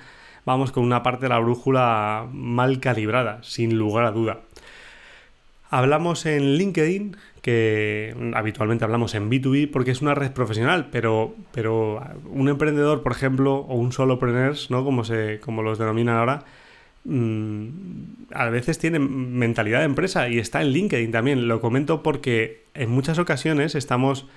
vamos 0.46 0.72
con 0.72 0.84
una 0.84 1.04
parte 1.04 1.26
de 1.26 1.30
la 1.30 1.40
brújula 1.40 2.28
mal 2.32 2.80
calibrada, 2.80 3.40
sin 3.44 3.78
lugar 3.78 4.06
a 4.06 4.12
duda. 4.12 4.40
Hablamos 5.70 6.26
en 6.26 6.58
LinkedIn, 6.58 7.18
que 7.42 8.16
habitualmente 8.34 8.86
hablamos 8.86 9.14
en 9.14 9.30
B2B 9.30 9.70
porque 9.70 9.92
es 9.92 10.02
una 10.02 10.16
red 10.16 10.32
profesional, 10.32 10.88
pero, 10.92 11.36
pero 11.52 12.02
un 12.30 12.50
emprendedor, 12.50 13.04
por 13.04 13.12
ejemplo, 13.12 13.56
o 13.58 13.76
un 13.76 13.92
solopreneurs, 13.92 14.72
¿no? 14.72 14.84
Como, 14.84 15.04
se, 15.04 15.40
como 15.42 15.64
los 15.64 15.78
denominan 15.78 16.18
ahora, 16.18 16.46
Mm, 17.06 17.68
a 18.32 18.50
veces 18.50 18.80
tiene 18.80 19.00
mentalidad 19.00 19.80
de 19.80 19.86
empresa 19.86 20.28
y 20.28 20.40
está 20.40 20.62
en 20.62 20.70
LinkedIn 20.70 21.12
también. 21.12 21.48
Lo 21.48 21.62
comento 21.62 22.04
porque 22.04 22.64
en 22.74 22.90
muchas 22.90 23.20
ocasiones 23.20 23.76
estamos 23.76 24.28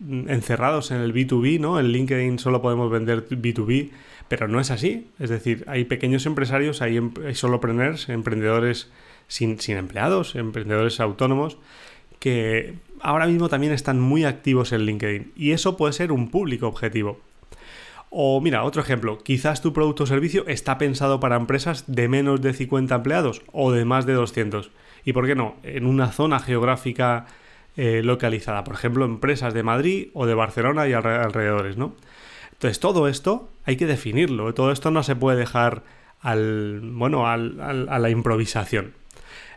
encerrados 0.00 0.90
en 0.90 0.98
el 0.98 1.12
B2B, 1.12 1.60
¿no? 1.60 1.78
En 1.78 1.88
LinkedIn 1.88 2.38
solo 2.38 2.62
podemos 2.62 2.90
vender 2.90 3.28
B2B, 3.28 3.90
pero 4.28 4.48
no 4.48 4.60
es 4.60 4.70
así. 4.70 5.08
Es 5.18 5.30
decir, 5.30 5.64
hay 5.66 5.84
pequeños 5.84 6.26
empresarios, 6.26 6.82
hay, 6.82 6.96
em, 6.96 7.12
solopreneurs, 7.32 8.08
emprendedores 8.08 8.90
sin 9.28 9.58
empleados, 9.68 10.34
emprendedores 10.36 11.00
autónomos, 11.00 11.58
que 12.18 12.74
ahora 13.00 13.26
mismo 13.26 13.48
también 13.48 13.72
están 13.72 14.00
muy 14.00 14.24
activos 14.24 14.72
en 14.72 14.82
LinkedIn. 14.86 15.32
Y 15.36 15.52
eso 15.52 15.76
puede 15.76 15.92
ser 15.92 16.12
un 16.12 16.30
público 16.30 16.66
objetivo. 16.68 17.20
O 18.16 18.40
mira, 18.40 18.62
otro 18.62 18.80
ejemplo, 18.80 19.18
quizás 19.18 19.60
tu 19.60 19.72
producto 19.72 20.04
o 20.04 20.06
servicio 20.06 20.46
está 20.46 20.78
pensado 20.78 21.18
para 21.18 21.34
empresas 21.34 21.82
de 21.90 22.06
menos 22.06 22.40
de 22.40 22.54
50 22.54 22.94
empleados 22.94 23.42
o 23.50 23.72
de 23.72 23.84
más 23.84 24.06
de 24.06 24.12
200. 24.12 24.70
¿Y 25.04 25.12
por 25.12 25.26
qué 25.26 25.34
no? 25.34 25.56
En 25.64 25.84
una 25.84 26.12
zona 26.12 26.38
geográfica 26.38 27.26
eh, 27.76 28.02
localizada, 28.04 28.62
por 28.62 28.74
ejemplo, 28.74 29.04
empresas 29.04 29.52
de 29.52 29.64
Madrid 29.64 30.08
o 30.14 30.26
de 30.26 30.34
Barcelona 30.34 30.86
y 30.86 30.92
alrededores, 30.92 31.76
¿no? 31.76 31.96
Entonces, 32.52 32.78
todo 32.78 33.08
esto 33.08 33.48
hay 33.64 33.74
que 33.74 33.86
definirlo, 33.86 34.54
todo 34.54 34.70
esto 34.70 34.92
no 34.92 35.02
se 35.02 35.16
puede 35.16 35.36
dejar 35.36 35.82
al, 36.20 36.82
bueno, 36.84 37.26
a 37.26 37.36
la 37.36 38.10
improvisación. 38.10 38.94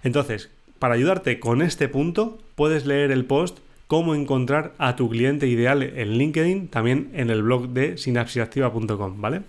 Entonces, 0.01 0.49
para 0.79 0.95
ayudarte 0.95 1.39
con 1.39 1.61
este 1.61 1.89
punto, 1.89 2.39
puedes 2.55 2.87
leer 2.87 3.11
el 3.11 3.25
post 3.25 3.59
cómo 3.87 4.15
encontrar 4.15 4.73
a 4.77 4.95
tu 4.95 5.09
cliente 5.09 5.47
ideal 5.47 5.81
en 5.81 6.17
LinkedIn, 6.17 6.67
también 6.67 7.09
en 7.13 7.29
el 7.29 7.41
blog 7.41 7.69
de 7.69 7.97
sinapsisactiva.com, 7.97 9.21
¿vale? 9.21 9.41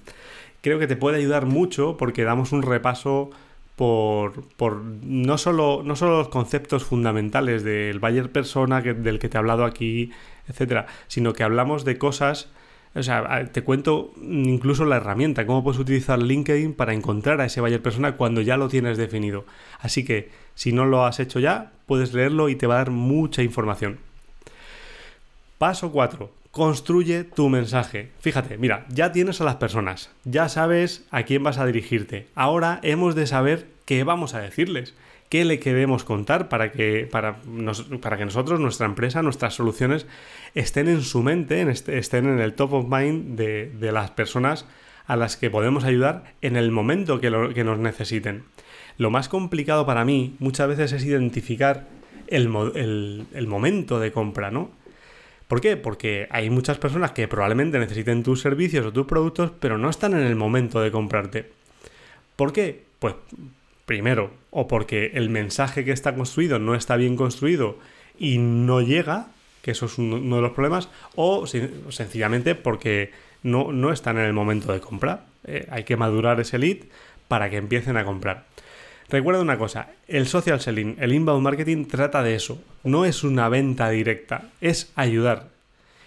Creo 0.61 0.79
que 0.79 0.87
te 0.87 0.97
puede 0.97 1.19
ayudar 1.19 1.47
mucho 1.47 1.97
porque 1.97 2.25
damos 2.25 2.53
un 2.53 2.63
repaso 2.63 3.31
por, 3.77 4.83
no, 5.05 5.39
solo, 5.39 5.83
no 5.85 5.95
solo 5.95 6.19
los 6.19 6.29
conceptos 6.29 6.85
fundamentales 6.85 7.63
del 7.63 8.01
buyer 8.01 8.31
persona 8.33 8.81
del 8.81 9.21
que 9.21 9.29
te 9.29 9.37
he 9.37 9.39
hablado 9.39 9.65
aquí, 9.65 10.11
etcétera, 10.49 10.87
sino 11.07 11.33
que 11.33 11.45
hablamos 11.45 11.85
de 11.85 11.97
cosas. 11.97 12.49
O 12.97 13.03
sea, 13.05 13.47
te 13.53 13.63
cuento 13.63 14.13
incluso 14.21 14.85
la 14.85 14.97
herramienta, 14.97 15.47
cómo 15.47 15.63
puedes 15.63 15.79
utilizar 15.79 16.21
LinkedIn 16.21 16.75
para 16.75 16.93
encontrar 16.93 17.41
a 17.41 17.45
ese 17.45 17.61
buyer 17.61 17.81
persona 17.81 18.17
cuando 18.17 18.41
ya 18.41 18.57
lo 18.57 18.69
tienes 18.69 18.99
definido. 18.99 19.45
Así 19.79 20.05
que, 20.05 20.31
si 20.57 20.73
no 20.73 20.85
lo 20.85 21.05
has 21.05 21.21
hecho 21.21 21.39
ya, 21.39 21.71
puedes 21.87 22.13
leerlo 22.15 22.49
y 22.49 22.57
te 22.57 22.67
va 22.67 22.75
a 22.75 22.79
dar 22.79 22.91
mucha 22.91 23.45
información. 23.45 24.08
Paso 25.59 25.91
4. 25.91 26.31
Construye 26.53 27.25
tu 27.25 27.49
mensaje. 27.49 28.11
Fíjate, 28.21 28.59
mira, 28.59 28.87
ya 28.91 29.11
tienes 29.11 29.41
a 29.41 29.45
las 29.45 29.57
personas, 29.57 30.11
ya 30.25 30.49
sabes 30.49 31.05
a 31.11 31.25
quién 31.25 31.43
vas 31.43 31.59
a 31.59 31.67
dirigirte. 31.67 32.29
Ahora 32.37 32.79
hemos 32.85 33.17
de 33.17 33.27
saber 33.27 33.67
qué 33.85 34.05
vamos 34.05 34.35
a 34.35 34.41
decirles, 34.41 34.95
qué 35.29 35.45
le 35.45 35.59
queremos 35.59 36.05
contar 36.05 36.49
para 36.49 36.71
que, 36.71 37.09
para, 37.11 37.39
que 37.41 38.25
nosotros, 38.25 38.61
nuestra 38.61 38.87
empresa, 38.87 39.23
nuestras 39.23 39.55
soluciones 39.55 40.07
estén 40.55 40.89
en 40.89 41.03
su 41.03 41.25
mente, 41.25 41.69
estén 41.69 42.27
en 42.27 42.39
el 42.39 42.55
top 42.55 42.75
of 42.75 42.87
mind 42.89 43.37
de, 43.37 43.93
las 43.93 44.13
personas 44.13 44.65
a 45.09 45.17
las 45.17 45.37
que 45.37 45.51
podemos 45.51 45.83
ayudar 45.83 46.35
en 46.41 46.57
el 46.57 46.71
momento 46.71 47.21
que, 47.21 47.53
que 47.53 47.65
nos 47.65 47.79
necesiten. 47.81 48.45
Lo 48.97 49.11
más 49.11 49.29
complicado 49.29 49.87
para 49.87 50.05
mí 50.05 50.37
muchas 50.39 50.69
veces 50.69 50.93
es 50.93 51.05
identificar 51.05 51.89
el, 52.29 53.27
el 53.35 53.47
momento 53.49 53.99
de 53.99 54.13
compra, 54.13 54.51
¿no? 54.51 54.71
¿Por 55.49 55.63
qué? 55.63 55.79
Porque 55.79 56.29
hay 56.31 56.51
muchas 56.51 56.77
personas 56.79 57.13
que 57.13 57.27
probablemente 57.27 57.79
necesiten 57.79 58.23
tus 58.23 58.43
servicios 58.43 58.85
o 58.85 58.93
tus 58.93 59.07
productos, 59.07 59.51
pero 59.59 59.79
no 59.79 59.89
están 59.89 60.13
en 60.13 60.27
el 60.27 60.37
momento 60.37 60.81
de 60.81 60.93
comprarte. 60.93 61.51
¿Por 62.37 62.53
qué? 62.53 62.85
Pues 62.99 63.15
primero, 63.87 64.31
o 64.51 64.69
porque 64.69 65.13
el 65.15 65.31
mensaje 65.31 65.87
que 65.87 65.93
está 65.93 66.15
construido 66.15 66.59
no 66.59 66.75
está 66.75 66.97
bien 66.97 67.17
construido 67.17 67.79
y 68.19 68.37
no 68.37 68.83
llega, 68.83 69.29
que 69.63 69.71
eso 69.71 69.87
es 69.87 69.97
uno 69.97 70.37
de 70.37 70.43
los 70.43 70.53
problemas, 70.53 70.91
o 71.17 71.47
sencillamente 71.47 72.55
porque 72.55 73.11
no, 73.43 73.73
no 73.73 73.91
están 73.91 74.19
en 74.19 74.25
el 74.25 74.35
momento 74.35 74.73
de 74.73 74.81
comprar. 74.81 75.25
Eh, 75.45 75.67
hay 75.71 75.85
que 75.85 75.97
madurar 75.97 76.39
ese 76.41 76.59
lead 76.59 76.79
para 77.27 77.49
que 77.49 77.57
empiecen 77.57 77.97
a 77.97 78.05
comprar. 78.05 78.45
Recuerda 79.11 79.41
una 79.41 79.57
cosa, 79.57 79.89
el 80.07 80.27
social 80.27 80.61
selling, 80.61 80.97
el 81.01 81.15
inbound 81.15 81.43
marketing 81.43 81.87
trata 81.87 82.23
de 82.23 82.35
eso. 82.35 82.63
No 82.85 83.07
es 83.07 83.25
una 83.25 83.49
venta 83.49 83.89
directa, 83.89 84.51
es 84.61 84.93
ayudar. 84.97 85.49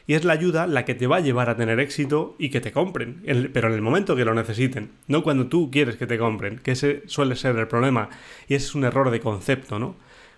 Y 0.05 0.13
es 0.13 0.23
la 0.23 0.33
ayuda 0.33 0.67
la 0.67 0.85
que 0.85 0.93
te 0.93 1.07
va 1.07 1.17
a 1.17 1.21
llevar 1.21 1.49
a 1.49 1.57
tener 1.57 1.79
éxito 1.79 2.35
y 2.37 2.49
que 2.49 2.61
te 2.61 2.71
compren, 2.71 3.23
pero 3.53 3.69
en 3.69 3.73
el 3.73 3.81
momento 3.81 4.15
que 4.15 4.25
lo 4.25 4.35
necesiten, 4.35 4.91
no 5.07 5.23
cuando 5.23 5.47
tú 5.47 5.71
quieres 5.71 5.95
que 5.95 6.05
te 6.05 6.19
compren, 6.19 6.59
que 6.59 6.71
ese 6.71 7.01
suele 7.07 7.35
ser 7.35 7.55
el 7.55 7.67
problema. 7.67 8.09
Y 8.47 8.53
ese 8.53 8.67
es 8.67 8.75
un 8.75 8.83
error 8.83 9.09
de 9.09 9.19
concepto, 9.19 9.79
¿no? 9.79 9.95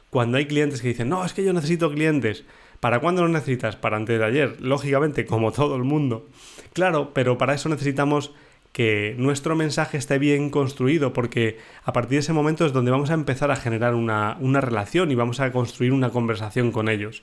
Cuando 0.10 0.38
hay 0.38 0.46
clientes 0.46 0.82
que 0.82 0.90
dicen, 0.90 1.10
no, 1.10 1.26
es 1.26 1.34
que 1.34 1.44
yo 1.44 1.52
necesito 1.52 1.92
clientes. 1.92 2.46
¿Para 2.80 3.00
cuándo 3.00 3.24
los 3.24 3.32
necesitas? 3.32 3.76
Para 3.76 3.98
antes 3.98 4.20
de 4.20 4.26
ayer, 4.26 4.62
lógicamente, 4.62 5.26
como 5.26 5.52
todo 5.52 5.76
el 5.76 5.84
mundo. 5.84 6.30
Claro, 6.72 7.12
pero 7.14 7.38
para 7.38 7.56
eso 7.56 7.68
necesitamos 7.68 8.32
que 8.74 9.14
nuestro 9.20 9.56
mensaje 9.56 9.98
esté 9.98 10.18
bien 10.18 10.50
construido, 10.50 11.14
porque 11.14 11.60
a 11.86 11.94
partir 11.94 12.18
de 12.18 12.22
ese 12.22 12.34
momento 12.34 12.66
es 12.66 12.74
donde 12.74 12.92
vamos 12.92 13.12
a 13.12 13.14
empezar 13.14 13.52
a 13.52 13.56
generar 13.56 13.94
una, 13.94 14.36
relación 14.62 15.12
y 15.12 15.16
vamos 15.16 15.40
a 15.40 15.52
construir 15.52 15.94
una 15.94 16.10
conversación 16.10 16.72
con 16.72 16.90
ellos. 16.90 17.22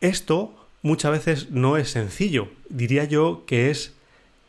Esto 0.00 0.54
muchas 0.82 1.10
veces 1.10 1.50
no 1.50 1.76
es 1.76 1.90
sencillo, 1.90 2.48
diría 2.68 3.04
yo 3.04 3.42
que 3.46 3.70
es 3.70 3.96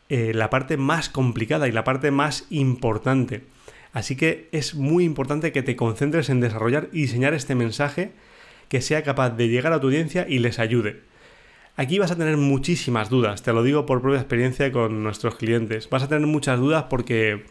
eh, 0.08 0.32
la 0.34 0.50
parte 0.50 0.76
más 0.76 1.08
complicada 1.08 1.66
y 1.66 1.72
la 1.72 1.82
parte 1.82 2.12
más 2.12 2.46
importante. 2.48 3.42
Así 3.92 4.14
que 4.14 4.48
es 4.52 4.76
muy 4.76 5.04
importante 5.04 5.50
que 5.50 5.64
te 5.64 5.74
concentres 5.74 6.30
en 6.30 6.40
desarrollar 6.40 6.90
y 6.92 7.02
diseñar 7.02 7.34
este 7.34 7.56
mensaje 7.56 8.12
que 8.68 8.80
sea 8.80 9.02
capaz 9.02 9.30
de 9.30 9.48
llegar 9.48 9.72
a 9.72 9.80
tu 9.80 9.88
audiencia 9.88 10.26
y 10.28 10.38
les 10.38 10.60
ayude. 10.60 11.02
Aquí 11.78 11.98
vas 11.98 12.10
a 12.10 12.16
tener 12.16 12.38
muchísimas 12.38 13.10
dudas, 13.10 13.42
te 13.42 13.52
lo 13.52 13.62
digo 13.62 13.84
por 13.84 14.00
propia 14.00 14.18
experiencia 14.18 14.72
con 14.72 15.02
nuestros 15.02 15.36
clientes. 15.36 15.90
Vas 15.90 16.02
a 16.02 16.08
tener 16.08 16.26
muchas 16.26 16.58
dudas 16.58 16.84
porque 16.88 17.44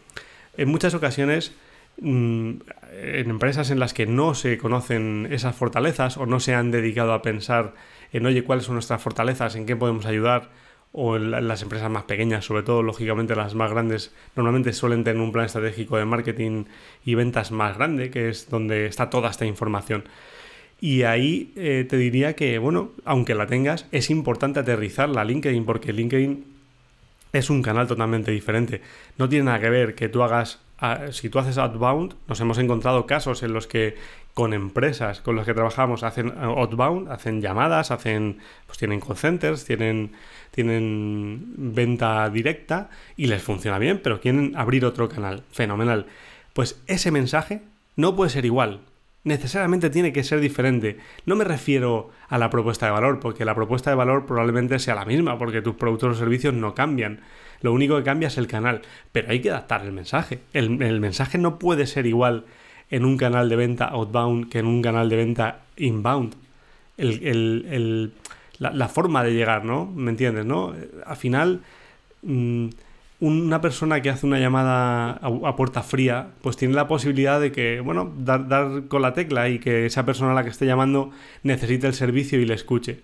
en 0.56 0.68
muchas 0.68 0.94
ocasiones 0.94 1.54
mm, 2.00 2.50
en 2.92 3.30
empresas 3.30 3.70
en 3.70 3.78
las 3.78 3.94
que 3.94 4.06
no 4.06 4.34
se 4.34 4.58
conocen 4.58 5.28
esas 5.30 5.54
fortalezas 5.54 6.16
o 6.16 6.26
no 6.26 6.40
se 6.40 6.54
han 6.54 6.72
dedicado 6.72 7.12
a 7.12 7.22
pensar 7.22 7.74
en, 8.12 8.26
oye, 8.26 8.42
cuáles 8.42 8.64
son 8.64 8.74
nuestras 8.74 9.00
fortalezas, 9.00 9.54
en 9.54 9.64
qué 9.64 9.76
podemos 9.76 10.06
ayudar, 10.06 10.50
o 10.90 11.16
en 11.16 11.46
las 11.46 11.62
empresas 11.62 11.90
más 11.90 12.04
pequeñas, 12.04 12.44
sobre 12.44 12.62
todo, 12.62 12.82
lógicamente 12.82 13.36
las 13.36 13.54
más 13.54 13.70
grandes, 13.70 14.14
normalmente 14.34 14.72
suelen 14.72 15.04
tener 15.04 15.20
un 15.20 15.30
plan 15.30 15.44
estratégico 15.44 15.98
de 15.98 16.04
marketing 16.04 16.64
y 17.04 17.14
ventas 17.14 17.52
más 17.52 17.76
grande, 17.76 18.10
que 18.10 18.30
es 18.30 18.48
donde 18.48 18.86
está 18.86 19.10
toda 19.10 19.30
esta 19.30 19.44
información. 19.44 20.04
Y 20.80 21.02
ahí 21.02 21.52
eh, 21.56 21.86
te 21.88 21.96
diría 21.96 22.34
que, 22.34 22.58
bueno, 22.58 22.90
aunque 23.04 23.34
la 23.34 23.46
tengas, 23.46 23.86
es 23.92 24.10
importante 24.10 24.60
aterrizar 24.60 25.08
la 25.08 25.24
LinkedIn 25.24 25.64
porque 25.64 25.92
LinkedIn 25.92 26.44
es 27.32 27.50
un 27.50 27.62
canal 27.62 27.86
totalmente 27.86 28.30
diferente. 28.30 28.82
No 29.18 29.28
tiene 29.28 29.46
nada 29.46 29.60
que 29.60 29.70
ver 29.70 29.94
que 29.94 30.08
tú 30.08 30.22
hagas, 30.22 30.60
ah, 30.78 31.06
si 31.12 31.30
tú 31.30 31.38
haces 31.38 31.58
outbound, 31.58 32.14
nos 32.28 32.40
hemos 32.40 32.58
encontrado 32.58 33.06
casos 33.06 33.42
en 33.42 33.52
los 33.52 33.66
que 33.66 33.96
con 34.34 34.52
empresas 34.52 35.22
con 35.22 35.34
las 35.34 35.46
que 35.46 35.54
trabajamos 35.54 36.02
hacen 36.02 36.34
ah, 36.36 36.44
outbound, 36.44 37.10
hacen 37.10 37.40
llamadas, 37.40 37.90
hacen, 37.90 38.38
pues 38.66 38.78
tienen 38.78 39.00
call 39.00 39.16
centers, 39.16 39.64
tienen, 39.64 40.12
tienen 40.50 41.54
venta 41.56 42.28
directa 42.28 42.90
y 43.16 43.28
les 43.28 43.42
funciona 43.42 43.78
bien, 43.78 44.00
pero 44.02 44.20
quieren 44.20 44.54
abrir 44.56 44.84
otro 44.84 45.08
canal. 45.08 45.42
Fenomenal. 45.52 46.06
Pues 46.52 46.82
ese 46.86 47.10
mensaje 47.10 47.62
no 47.96 48.14
puede 48.14 48.30
ser 48.30 48.44
igual 48.44 48.80
necesariamente 49.26 49.90
tiene 49.90 50.12
que 50.12 50.22
ser 50.22 50.38
diferente. 50.38 50.98
No 51.26 51.34
me 51.34 51.42
refiero 51.42 52.10
a 52.28 52.38
la 52.38 52.48
propuesta 52.48 52.86
de 52.86 52.92
valor, 52.92 53.18
porque 53.18 53.44
la 53.44 53.56
propuesta 53.56 53.90
de 53.90 53.96
valor 53.96 54.24
probablemente 54.24 54.78
sea 54.78 54.94
la 54.94 55.04
misma, 55.04 55.36
porque 55.36 55.62
tus 55.62 55.74
productos 55.74 56.16
o 56.16 56.18
servicios 56.18 56.54
no 56.54 56.76
cambian. 56.76 57.20
Lo 57.60 57.72
único 57.72 57.96
que 57.96 58.04
cambia 58.04 58.28
es 58.28 58.38
el 58.38 58.46
canal, 58.46 58.82
pero 59.10 59.28
hay 59.30 59.40
que 59.40 59.50
adaptar 59.50 59.84
el 59.84 59.90
mensaje. 59.90 60.38
El, 60.52 60.70
mensaje 61.00 61.38
no 61.38 61.58
puede 61.58 61.88
ser 61.88 62.06
igual 62.06 62.44
en 62.88 63.04
un 63.04 63.16
canal 63.16 63.48
de 63.48 63.56
venta 63.56 63.86
outbound 63.86 64.48
que 64.48 64.60
en 64.60 64.66
un 64.66 64.80
canal 64.80 65.08
de 65.08 65.16
venta 65.16 65.62
inbound. 65.76 66.36
la, 68.58 68.88
forma 68.88 69.24
de 69.24 69.34
llegar, 69.34 69.64
¿no? 69.64 69.86
¿Me 69.86 70.12
entiendes? 70.12 70.46
¿no? 70.46 70.72
Al 71.04 71.16
final... 71.16 71.62
Mm, 72.22 72.68
una 73.18 73.60
persona 73.60 74.02
que 74.02 74.10
hace 74.10 74.26
una 74.26 74.38
llamada 74.38 75.12
a, 75.12 75.56
puerta 75.56 75.82
fría, 75.82 76.28
pues 76.42 76.56
tiene 76.56 76.74
la 76.74 76.86
posibilidad 76.86 77.40
de 77.40 77.50
que, 77.50 77.80
bueno, 77.80 78.12
dar, 78.18 78.46
dar, 78.48 78.88
con 78.88 79.02
la 79.02 79.14
tecla 79.14 79.48
y 79.48 79.58
que 79.58 79.86
esa 79.86 80.04
persona 80.04 80.32
a 80.32 80.34
la 80.34 80.44
que 80.44 80.50
esté 80.50 80.66
llamando 80.66 81.10
necesite 81.42 81.86
el 81.86 81.94
servicio 81.94 82.38
y 82.40 82.44
le 82.44 82.54
escuche. 82.54 83.00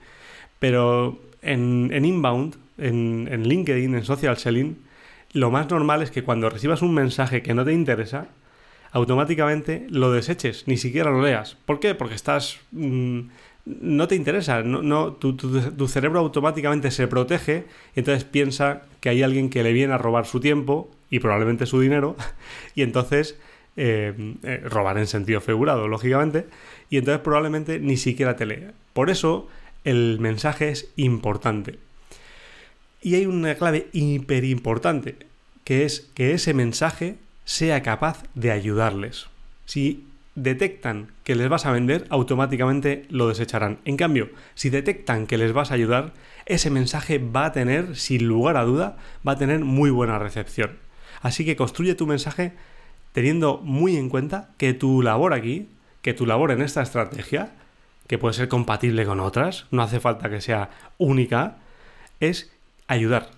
Pero 0.59 1.19
en, 1.41 2.05
inbound, 2.05 2.57
en, 2.79 3.29
en, 3.31 3.49
LinkedIn, 3.49 3.95
en 3.95 4.05
social 4.05 4.37
selling, 4.37 4.77
lo 5.33 5.51
más 5.51 5.71
normal 5.71 6.03
es 6.03 6.11
que 6.11 6.23
cuando 6.23 6.51
recibas 6.51 6.83
un 6.83 6.93
mensaje 6.95 7.43
que 7.43 7.55
no 7.55 7.65
te 7.65 7.73
interesa, 7.73 8.29
automáticamente 8.93 9.87
lo 9.89 10.13
deseches, 10.13 10.69
ni 10.69 10.77
siquiera 10.77 11.11
lo 11.11 11.23
leas. 11.23 11.57
¿Por 11.65 11.81
qué? 11.81 11.95
Porque 11.95 12.15
estás... 12.15 12.59
Mm, 12.73 13.29
no 13.65 14.09
te 14.09 14.17
interesa, 14.17 14.63
no, 14.63 15.13
tu, 15.13 15.89
cerebro 15.89 16.21
automáticamente 16.21 16.91
se 16.91 17.07
protege 17.07 17.67
entonces 17.95 18.25
piensa 18.25 18.83
que 19.01 19.09
hay 19.09 19.23
alguien 19.23 19.51
que 19.51 19.63
le 19.63 19.73
viene 19.73 19.93
a 19.93 19.99
robar 19.99 20.27
su 20.27 20.41
tiempo 20.41 20.91
y 21.11 21.21
probablemente 21.21 21.67
su 21.67 21.81
dinero 21.81 22.17
y 22.75 22.83
entonces 22.83 23.39
eh, 23.77 24.35
eh, 24.43 24.63
robar 24.65 24.99
en 24.99 25.07
sentido 25.07 25.41
figurado, 25.41 25.89
lógicamente, 25.89 26.47
y 26.91 26.99
entonces 26.99 27.23
probablemente 27.23 27.79
ni 27.79 27.97
siquiera 27.97 28.37
te 28.37 28.45
lee. 28.45 28.67
Por 28.93 29.09
eso 29.09 29.49
el 29.85 30.19
mensaje 30.21 30.69
es 30.69 30.91
importante. 30.97 31.79
Y 33.01 33.15
hay 33.15 33.27
una 33.27 33.55
clave 33.55 33.89
hiper 33.93 34.45
importante, 34.45 35.17
que 35.65 35.85
es 35.85 36.11
que 36.15 36.33
ese 36.33 36.53
mensaje 36.53 37.17
sea 37.45 37.83
capaz 37.83 38.25
de 38.35 38.51
ayudarles. 38.51 39.27
Si 39.65 40.05
detectan 40.35 41.09
que 41.25 41.35
les 41.35 41.49
vas 41.49 41.67
a 41.67 41.73
vender, 41.73 42.07
automáticamente 42.09 43.07
lo 43.11 43.29
desecharán. 43.29 43.79
En 43.85 43.97
cambio, 43.97 44.31
si 44.55 44.71
detectan 44.71 45.27
que 45.27 45.39
les 45.39 45.53
vas 45.53 45.71
a 45.71 45.75
ayudar, 45.75 46.13
ese 46.47 46.71
mensaje 46.71 47.19
va 47.19 47.47
a 47.47 47.53
tener, 47.53 47.97
sin 47.97 48.27
lugar 48.27 48.57
a 48.57 48.65
duda, 48.65 48.97
va 49.27 49.33
a 49.33 49.39
tener 49.39 49.61
muy 49.61 49.91
buena 49.91 50.19
recepción. 50.19 50.79
Así 51.21 51.45
que 51.45 51.57
construye 51.57 51.95
tu 51.95 52.07
mensaje 52.07 52.53
teniendo 53.13 53.59
muy 53.59 53.97
en 53.97 54.09
cuenta 54.09 54.51
que 54.57 54.75
tu 54.75 55.03
labor 55.03 55.35
aquí, 55.35 55.69
que 56.01 56.15
tu 56.15 56.27
labor 56.27 56.51
en 56.51 56.63
esta 56.63 56.83
estrategia, 56.83 57.53
que 58.07 58.19
puede 58.19 58.35
ser 58.35 58.49
compatible 58.49 59.05
con 59.05 59.21
otras, 59.21 59.67
no 59.71 59.83
hace 59.83 60.01
falta 60.01 60.31
que 60.31 60.41
sea 60.41 60.71
única, 60.99 61.59
es 62.21 62.51
ayudar. 62.89 63.31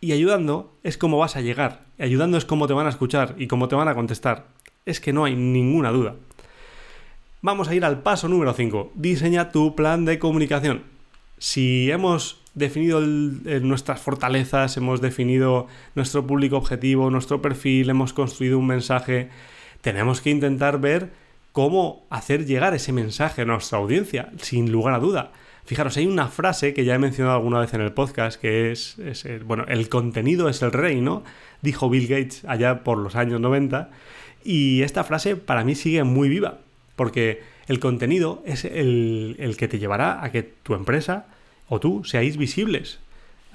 Y 0.00 0.12
ayudando 0.12 0.74
es 0.82 0.96
cómo 0.96 1.18
vas 1.18 1.36
a 1.36 1.40
llegar, 1.40 1.82
ayudando 1.98 2.38
es 2.38 2.44
cómo 2.44 2.66
te 2.66 2.72
van 2.74 2.86
a 2.86 2.90
escuchar 2.90 3.34
y 3.38 3.48
cómo 3.48 3.68
te 3.68 3.76
van 3.76 3.88
a 3.88 3.94
contestar 3.94 4.46
es 4.86 5.00
que 5.00 5.12
no 5.12 5.24
hay 5.24 5.36
ninguna 5.36 5.90
duda. 5.90 6.16
Vamos 7.42 7.68
a 7.68 7.74
ir 7.74 7.84
al 7.84 8.02
paso 8.02 8.28
número 8.28 8.52
5. 8.52 8.92
Diseña 8.94 9.50
tu 9.50 9.74
plan 9.74 10.04
de 10.04 10.18
comunicación. 10.18 10.82
Si 11.38 11.90
hemos 11.90 12.42
definido 12.54 13.00
nuestras 13.00 14.00
fortalezas, 14.00 14.76
hemos 14.76 15.00
definido 15.00 15.66
nuestro 15.94 16.26
público 16.26 16.56
objetivo, 16.56 17.10
nuestro 17.10 17.40
perfil, 17.40 17.88
hemos 17.88 18.12
construido 18.12 18.58
un 18.58 18.66
mensaje, 18.66 19.30
tenemos 19.80 20.20
que 20.20 20.30
intentar 20.30 20.80
ver 20.80 21.10
cómo 21.52 22.04
hacer 22.10 22.44
llegar 22.44 22.74
ese 22.74 22.92
mensaje 22.92 23.42
a 23.42 23.44
nuestra 23.44 23.78
audiencia, 23.78 24.30
sin 24.38 24.70
lugar 24.70 24.94
a 24.94 24.98
duda. 24.98 25.32
Fijaros, 25.64 25.96
hay 25.96 26.06
una 26.06 26.28
frase 26.28 26.74
que 26.74 26.84
ya 26.84 26.94
he 26.94 26.98
mencionado 26.98 27.36
alguna 27.36 27.60
vez 27.60 27.72
en 27.74 27.80
el 27.80 27.92
podcast, 27.92 28.40
que 28.40 28.72
es, 28.72 28.96
bueno, 29.44 29.64
el 29.68 29.88
contenido 29.88 30.48
es 30.48 30.60
el 30.62 30.72
rey, 30.72 31.00
¿no? 31.00 31.22
Dijo 31.62 31.88
Bill 31.88 32.08
Gates 32.08 32.44
allá 32.46 32.82
por 32.82 32.98
los 32.98 33.14
años 33.14 33.40
90, 33.40 33.90
y 34.44 34.82
esta 34.82 35.04
frase 35.04 35.36
para 35.36 35.64
mí 35.64 35.74
sigue 35.74 36.04
muy 36.04 36.28
viva, 36.28 36.58
porque 36.96 37.42
el 37.66 37.80
contenido 37.80 38.42
es 38.46 38.64
el, 38.64 39.54
que 39.58 39.68
te 39.68 39.78
llevará 39.78 40.24
a 40.24 40.32
que 40.32 40.42
tu 40.42 40.74
empresa 40.74 41.26
o 41.68 41.80
tú 41.80 42.04
seáis 42.04 42.36
visibles. 42.36 42.98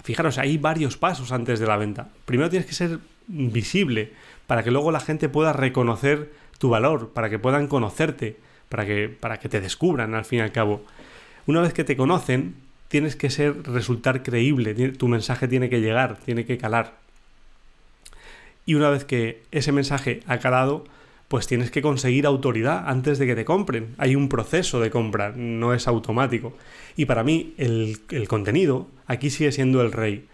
Fijaros, 0.04 0.38
hay 0.38 0.58
varios 0.58 0.98
pasos 0.98 1.32
antes 1.32 1.60
de 1.60 1.68
la 1.68 1.78
venta. 1.78 2.10
Primero 2.26 2.50
tienes 2.50 2.68
que 2.68 2.76
ser 2.76 3.00
visible 3.28 4.14
para 4.48 4.64
que 4.64 4.72
luego 4.72 4.92
la 4.92 5.00
gente 5.00 5.30
pueda 5.30 5.54
reconocer 5.54 6.32
tu 6.60 6.70
valor, 6.70 7.10
para 7.10 7.30
que 7.30 7.40
puedan 7.40 7.68
conocerte, 7.68 8.38
para 8.70 8.86
que, 8.86 9.10
para 9.10 9.40
que 9.40 9.50
te 9.50 9.62
descubran 9.62 10.14
al 10.14 10.26
fin 10.26 10.40
y 10.40 10.42
al 10.44 10.52
cabo. 10.52 10.84
Una 11.48 11.62
vez 11.62 11.74
que 11.74 11.84
te 11.84 11.98
conocen, 11.98 12.56
tienes 12.88 13.16
que 13.16 13.30
ser, 13.30 13.64
resultar 13.64 14.24
creíble, 14.24 14.74
tu 14.92 15.08
mensaje 15.08 15.48
tiene 15.48 15.70
que 15.70 15.82
llegar, 15.82 16.18
tiene 16.24 16.46
que 16.46 16.58
calar. 16.58 17.05
Y 18.66 18.76
una 18.76 18.90
vez 18.90 19.06
que 19.06 19.44
ese 19.52 19.72
mensaje 19.72 20.22
ha 20.28 20.40
calado, 20.40 20.86
pues 21.28 21.48
tienes 21.48 21.72
que 21.72 21.82
conseguir 21.82 22.26
autoridad 22.26 22.88
antes 22.88 23.18
de 23.18 23.26
que 23.26 23.36
te 23.36 23.46
compren. 23.46 23.96
Hay 23.98 24.16
un 24.16 24.30
proceso 24.30 24.80
de 24.80 24.92
compra, 24.92 25.34
no 25.36 25.74
es 25.74 25.88
automático. 25.88 26.54
Y 26.96 27.06
para 27.06 27.24
mí 27.24 27.54
el, 27.58 28.00
contenido 28.28 28.88
aquí 29.08 29.30
sigue 29.30 29.52
siendo 29.52 29.82
el 29.82 29.92
rey. 29.92 30.28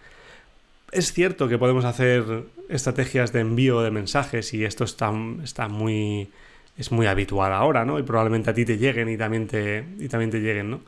Es 0.92 1.14
cierto 1.14 1.48
que 1.48 1.58
podemos 1.58 1.86
hacer 1.86 2.44
estrategias 2.70 3.32
de 3.32 3.40
envío 3.40 3.82
de 3.82 3.92
mensajes 3.92 4.54
y 4.54 4.66
esto 4.66 4.84
está, 4.84 5.12
está 5.44 5.70
muy, 5.70 6.30
es 6.78 6.92
muy 6.92 7.08
habitual 7.08 7.54
ahora, 7.54 7.86
¿no? 7.86 7.98
Y 7.98 8.04
probablemente 8.04 8.50
a 8.50 8.54
ti 8.54 8.66
te 8.66 8.78
lleguen 8.78 9.08
y 9.08 9.18
también 9.18 9.48
te, 9.48 9.86
y 10.00 10.10
también 10.10 10.32
te 10.32 10.42
lleguen, 10.42 10.72
¿no? 10.72 10.82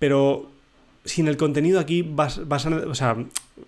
Pero 0.00 0.50
sin 1.06 1.28
el 1.28 1.36
contenido 1.36 1.80
aquí 1.80 2.02
vas, 2.02 2.46
vas 2.46 2.66
a, 2.66 2.70
o 2.70 2.94
sea, 2.94 3.16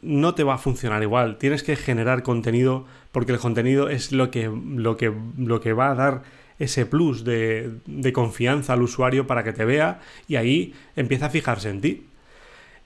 no 0.02 0.34
te 0.34 0.44
va 0.44 0.54
a 0.54 0.58
funcionar 0.58 1.02
igual. 1.02 1.38
Tienes 1.38 1.62
que 1.62 1.76
generar 1.76 2.22
contenido 2.22 2.86
porque 3.12 3.32
el 3.32 3.38
contenido 3.38 3.88
es 3.88 4.12
lo 4.12 4.30
que, 4.30 4.50
lo 4.50 4.96
que, 4.96 5.12
lo 5.36 5.60
que 5.60 5.72
va 5.72 5.90
a 5.90 5.94
dar 5.94 6.22
ese 6.58 6.86
plus 6.86 7.24
de, 7.24 7.70
de 7.86 8.12
confianza 8.12 8.72
al 8.72 8.82
usuario 8.82 9.26
para 9.26 9.44
que 9.44 9.52
te 9.52 9.64
vea 9.64 10.00
y 10.26 10.36
ahí 10.36 10.74
empieza 10.96 11.26
a 11.26 11.30
fijarse 11.30 11.70
en 11.70 11.80
ti. 11.80 12.06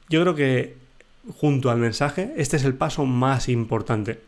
Yo 0.09 0.21
creo 0.21 0.35
que 0.35 0.77
junto 1.37 1.71
al 1.71 1.79
mensaje, 1.79 2.33
este 2.37 2.57
es 2.57 2.65
el 2.65 2.75
paso 2.75 3.07
más 3.07 3.49
importante. 3.49 4.21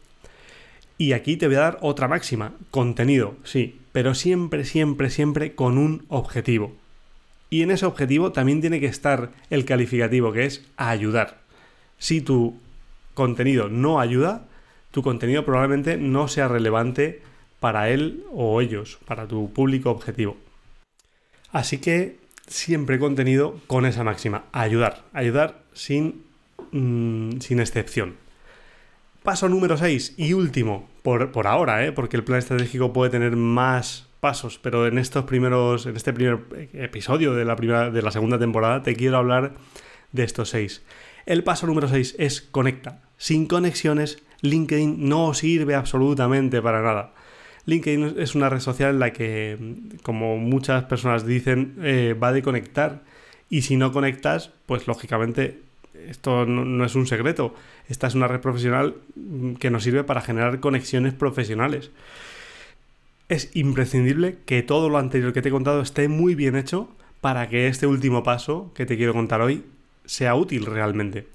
Y 0.96 1.12
aquí 1.12 1.36
te 1.36 1.46
voy 1.46 1.56
a 1.56 1.60
dar 1.60 1.78
otra 1.80 2.08
máxima, 2.08 2.52
contenido, 2.70 3.34
sí, 3.42 3.80
pero 3.92 4.14
siempre, 4.14 4.64
siempre, 4.64 5.10
siempre 5.10 5.54
con 5.54 5.76
un 5.76 6.04
objetivo. 6.08 6.72
Y 7.54 7.62
en 7.62 7.70
ese 7.70 7.86
objetivo 7.86 8.32
también 8.32 8.60
tiene 8.60 8.80
que 8.80 8.86
estar 8.86 9.30
el 9.48 9.64
calificativo, 9.64 10.32
que 10.32 10.44
es 10.44 10.64
ayudar. 10.76 11.38
Si 11.98 12.20
tu 12.20 12.58
contenido 13.14 13.68
no 13.68 14.00
ayuda, 14.00 14.48
tu 14.90 15.04
contenido 15.04 15.44
probablemente 15.44 15.96
no 15.96 16.26
sea 16.26 16.48
relevante 16.48 17.22
para 17.60 17.90
él 17.90 18.24
o 18.32 18.60
ellos, 18.60 18.98
para 19.06 19.28
tu 19.28 19.52
público 19.52 19.92
objetivo. 19.92 20.36
Así 21.52 21.78
que 21.78 22.18
siempre 22.48 22.98
contenido 22.98 23.60
con 23.68 23.86
esa 23.86 24.02
máxima, 24.02 24.46
ayudar, 24.50 25.04
ayudar 25.12 25.62
sin, 25.74 26.24
mm, 26.72 27.38
sin 27.38 27.60
excepción. 27.60 28.16
Paso 29.22 29.48
número 29.48 29.76
6 29.76 30.14
y 30.16 30.32
último, 30.32 30.88
por, 31.04 31.30
por 31.30 31.46
ahora, 31.46 31.86
¿eh? 31.86 31.92
porque 31.92 32.16
el 32.16 32.24
plan 32.24 32.40
estratégico 32.40 32.92
puede 32.92 33.12
tener 33.12 33.36
más 33.36 34.08
pasos, 34.24 34.58
pero 34.58 34.86
en 34.86 34.96
estos 34.96 35.24
primeros, 35.24 35.84
en 35.84 35.96
este 35.96 36.14
primer 36.14 36.38
episodio 36.72 37.34
de 37.34 37.44
la, 37.44 37.56
primera, 37.56 37.90
de 37.90 38.00
la 38.00 38.10
segunda 38.10 38.38
temporada 38.38 38.82
te 38.82 38.96
quiero 38.96 39.18
hablar 39.18 39.52
de 40.12 40.24
estos 40.24 40.48
seis. 40.48 40.82
El 41.26 41.44
paso 41.44 41.66
número 41.66 41.88
6 41.88 42.16
es 42.18 42.40
conecta. 42.40 43.02
Sin 43.18 43.44
conexiones, 43.44 44.22
LinkedIn 44.40 45.06
no 45.10 45.34
sirve 45.34 45.74
absolutamente 45.74 46.62
para 46.62 46.80
nada. 46.80 47.12
LinkedIn 47.66 48.14
es 48.16 48.34
una 48.34 48.48
red 48.48 48.60
social 48.60 48.94
en 48.94 48.98
la 48.98 49.12
que, 49.12 49.58
como 50.02 50.38
muchas 50.38 50.84
personas 50.84 51.26
dicen, 51.26 51.74
eh, 51.82 52.14
va 52.14 52.32
de 52.32 52.42
conectar. 52.42 53.02
Y 53.50 53.60
si 53.60 53.76
no 53.76 53.92
conectas, 53.92 54.52
pues 54.64 54.86
lógicamente 54.86 55.60
esto 56.08 56.46
no, 56.46 56.82
es 56.86 56.94
un 56.94 57.06
secreto. 57.06 57.54
Esta 57.90 58.06
es 58.06 58.14
una 58.14 58.26
red 58.26 58.40
profesional 58.40 58.94
que 59.58 59.68
nos 59.68 59.82
sirve 59.84 60.02
para 60.02 60.22
generar 60.22 60.60
conexiones 60.60 61.12
profesionales. 61.12 61.90
Es 63.28 63.50
imprescindible 63.54 64.38
que 64.44 64.62
todo 64.62 64.88
lo 64.90 64.98
anterior 64.98 65.32
que 65.32 65.40
te 65.40 65.48
he 65.48 65.52
contado 65.52 65.80
esté 65.80 66.08
muy 66.08 66.34
bien 66.34 66.56
hecho 66.56 66.88
para 67.20 67.48
que 67.48 67.68
este 67.68 67.86
último 67.86 68.22
paso 68.22 68.70
que 68.74 68.84
te 68.84 68.96
quiero 68.96 69.14
contar 69.14 69.40
hoy 69.40 69.64
sea 70.04 70.34
útil 70.34 70.66
realmente. 70.66 71.26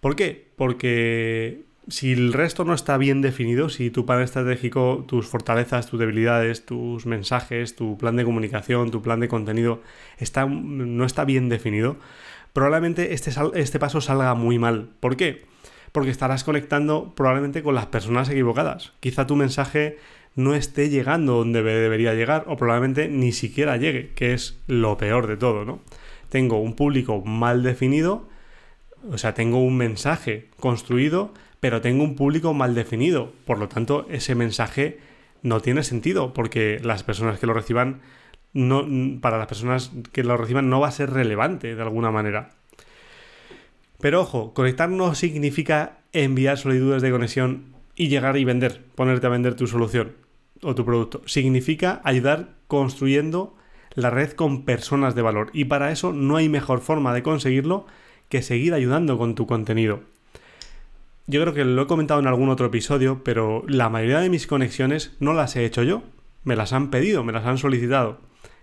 ¿Por 0.00 0.16
qué? 0.16 0.48
Porque 0.56 1.64
si 1.88 2.12
el 2.12 2.32
resto 2.32 2.64
no 2.64 2.72
está 2.72 2.96
bien 2.96 3.20
definido, 3.20 3.68
si 3.68 3.90
tu 3.90 4.06
plan 4.06 4.22
estratégico, 4.22 5.04
tus 5.06 5.26
fortalezas, 5.26 5.86
tus 5.86 6.00
debilidades, 6.00 6.64
tus 6.64 7.04
mensajes, 7.04 7.76
tu 7.76 7.98
plan 7.98 8.16
de 8.16 8.24
comunicación, 8.24 8.90
tu 8.90 9.02
plan 9.02 9.20
de 9.20 9.28
contenido 9.28 9.82
está, 10.18 10.46
no 10.46 11.04
está 11.04 11.24
bien 11.24 11.50
definido, 11.50 11.96
probablemente 12.52 13.12
este, 13.12 13.32
este 13.54 13.78
paso 13.78 14.00
salga 14.00 14.34
muy 14.34 14.58
mal. 14.58 14.88
¿Por 15.00 15.16
qué? 15.16 15.44
Porque 15.92 16.10
estarás 16.10 16.44
conectando 16.44 17.14
probablemente 17.14 17.62
con 17.62 17.74
las 17.74 17.86
personas 17.86 18.28
equivocadas. 18.28 18.92
Quizá 19.00 19.26
tu 19.26 19.36
mensaje 19.36 19.98
no 20.38 20.54
esté 20.54 20.88
llegando 20.88 21.34
donde 21.34 21.64
debería 21.64 22.14
llegar 22.14 22.44
o 22.46 22.56
probablemente 22.56 23.08
ni 23.08 23.32
siquiera 23.32 23.76
llegue, 23.76 24.12
que 24.14 24.34
es 24.34 24.56
lo 24.68 24.96
peor 24.96 25.26
de 25.26 25.36
todo, 25.36 25.64
¿no? 25.64 25.80
Tengo 26.28 26.60
un 26.60 26.76
público 26.76 27.20
mal 27.22 27.64
definido, 27.64 28.28
o 29.10 29.18
sea, 29.18 29.34
tengo 29.34 29.58
un 29.58 29.76
mensaje 29.76 30.48
construido, 30.60 31.34
pero 31.58 31.80
tengo 31.80 32.04
un 32.04 32.14
público 32.14 32.54
mal 32.54 32.76
definido. 32.76 33.32
Por 33.46 33.58
lo 33.58 33.68
tanto, 33.68 34.06
ese 34.10 34.36
mensaje 34.36 35.00
no 35.42 35.60
tiene 35.60 35.82
sentido 35.82 36.32
porque 36.34 36.78
las 36.84 37.02
personas 37.02 37.40
que 37.40 37.48
lo 37.48 37.52
reciban, 37.52 38.00
no, 38.52 38.86
para 39.20 39.38
las 39.38 39.48
personas 39.48 39.90
que 40.12 40.22
lo 40.22 40.36
reciban 40.36 40.70
no 40.70 40.78
va 40.78 40.86
a 40.86 40.92
ser 40.92 41.10
relevante 41.10 41.74
de 41.74 41.82
alguna 41.82 42.12
manera. 42.12 42.50
Pero 44.00 44.20
ojo, 44.20 44.54
conectar 44.54 44.88
no 44.88 45.16
significa 45.16 45.98
enviar 46.12 46.58
solicitudes 46.58 47.02
de 47.02 47.10
conexión 47.10 47.74
y 47.96 48.06
llegar 48.06 48.36
y 48.36 48.44
vender, 48.44 48.84
ponerte 48.94 49.26
a 49.26 49.30
vender 49.30 49.56
tu 49.56 49.66
solución 49.66 50.27
o 50.62 50.74
tu 50.74 50.84
producto. 50.84 51.22
Significa 51.26 52.00
ayudar 52.04 52.56
construyendo 52.66 53.56
la 53.94 54.10
red 54.10 54.32
con 54.32 54.64
personas 54.64 55.14
de 55.14 55.22
valor. 55.22 55.50
Y 55.52 55.64
para 55.64 55.90
eso 55.90 56.12
no 56.12 56.36
hay 56.36 56.48
mejor 56.48 56.80
forma 56.80 57.14
de 57.14 57.22
conseguirlo 57.22 57.86
que 58.28 58.42
seguir 58.42 58.74
ayudando 58.74 59.18
con 59.18 59.34
tu 59.34 59.46
contenido 59.46 60.00
yo 61.28 61.42
creo 61.42 61.52
que 61.52 61.64
lo 61.64 61.82
he 61.82 61.86
comentado 61.86 62.20
en 62.20 62.26
algún 62.26 62.48
otro 62.48 62.66
episodio, 62.66 63.22
pero 63.22 63.62
la 63.68 63.90
mayoría 63.90 64.20
de 64.20 64.30
mis 64.30 64.46
conexiones 64.46 65.14
no 65.20 65.34
las 65.34 65.56
he 65.56 65.66
hecho 65.66 65.82
yo. 65.82 66.02
Me 66.42 66.56
las 66.56 66.72
han 66.72 66.90
pedido, 66.90 67.22
me 67.22 67.34
las 67.34 67.44
han 67.44 67.58
solicitado. 67.58 68.18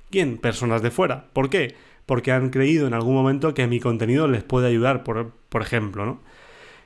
¿Quién? 0.09 0.39
Personas 0.39 0.81
de 0.81 0.89
fuera. 0.89 1.27
¿Por 1.31 1.51
qué? 1.51 1.75
Porque 2.07 2.31
han 2.31 2.49
creído 2.49 2.87
en 2.87 2.95
algún 2.95 3.13
momento 3.13 3.53
que 3.53 3.67
mi 3.67 3.79
contenido 3.79 4.27
les 4.27 4.43
puede 4.43 4.67
ayudar, 4.67 5.03
por, 5.03 5.31
por 5.47 5.61
ejemplo, 5.61 6.07
¿no? 6.07 6.21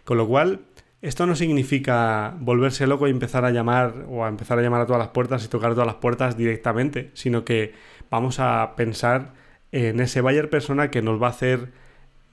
Con 0.03 0.17
lo 0.17 0.27
cual, 0.27 0.59
esto 1.01 1.25
no 1.25 1.35
significa 1.35 2.35
volverse 2.39 2.87
loco 2.87 3.07
y 3.07 3.11
empezar 3.11 3.45
a 3.45 3.51
llamar 3.51 4.05
o 4.09 4.25
a 4.25 4.27
empezar 4.29 4.59
a 4.59 4.61
llamar 4.61 4.81
a 4.81 4.85
todas 4.85 4.99
las 4.99 5.09
puertas 5.09 5.45
y 5.45 5.47
tocar 5.47 5.73
todas 5.73 5.87
las 5.87 5.95
puertas 5.95 6.37
directamente, 6.37 7.11
sino 7.13 7.45
que 7.45 7.73
vamos 8.09 8.39
a 8.39 8.75
pensar 8.75 9.33
en 9.71 9.99
ese 9.99 10.21
buyer 10.21 10.49
persona 10.49 10.91
que 10.91 11.01
nos 11.01 11.21
va 11.21 11.27
a 11.27 11.31
hacer 11.31 11.71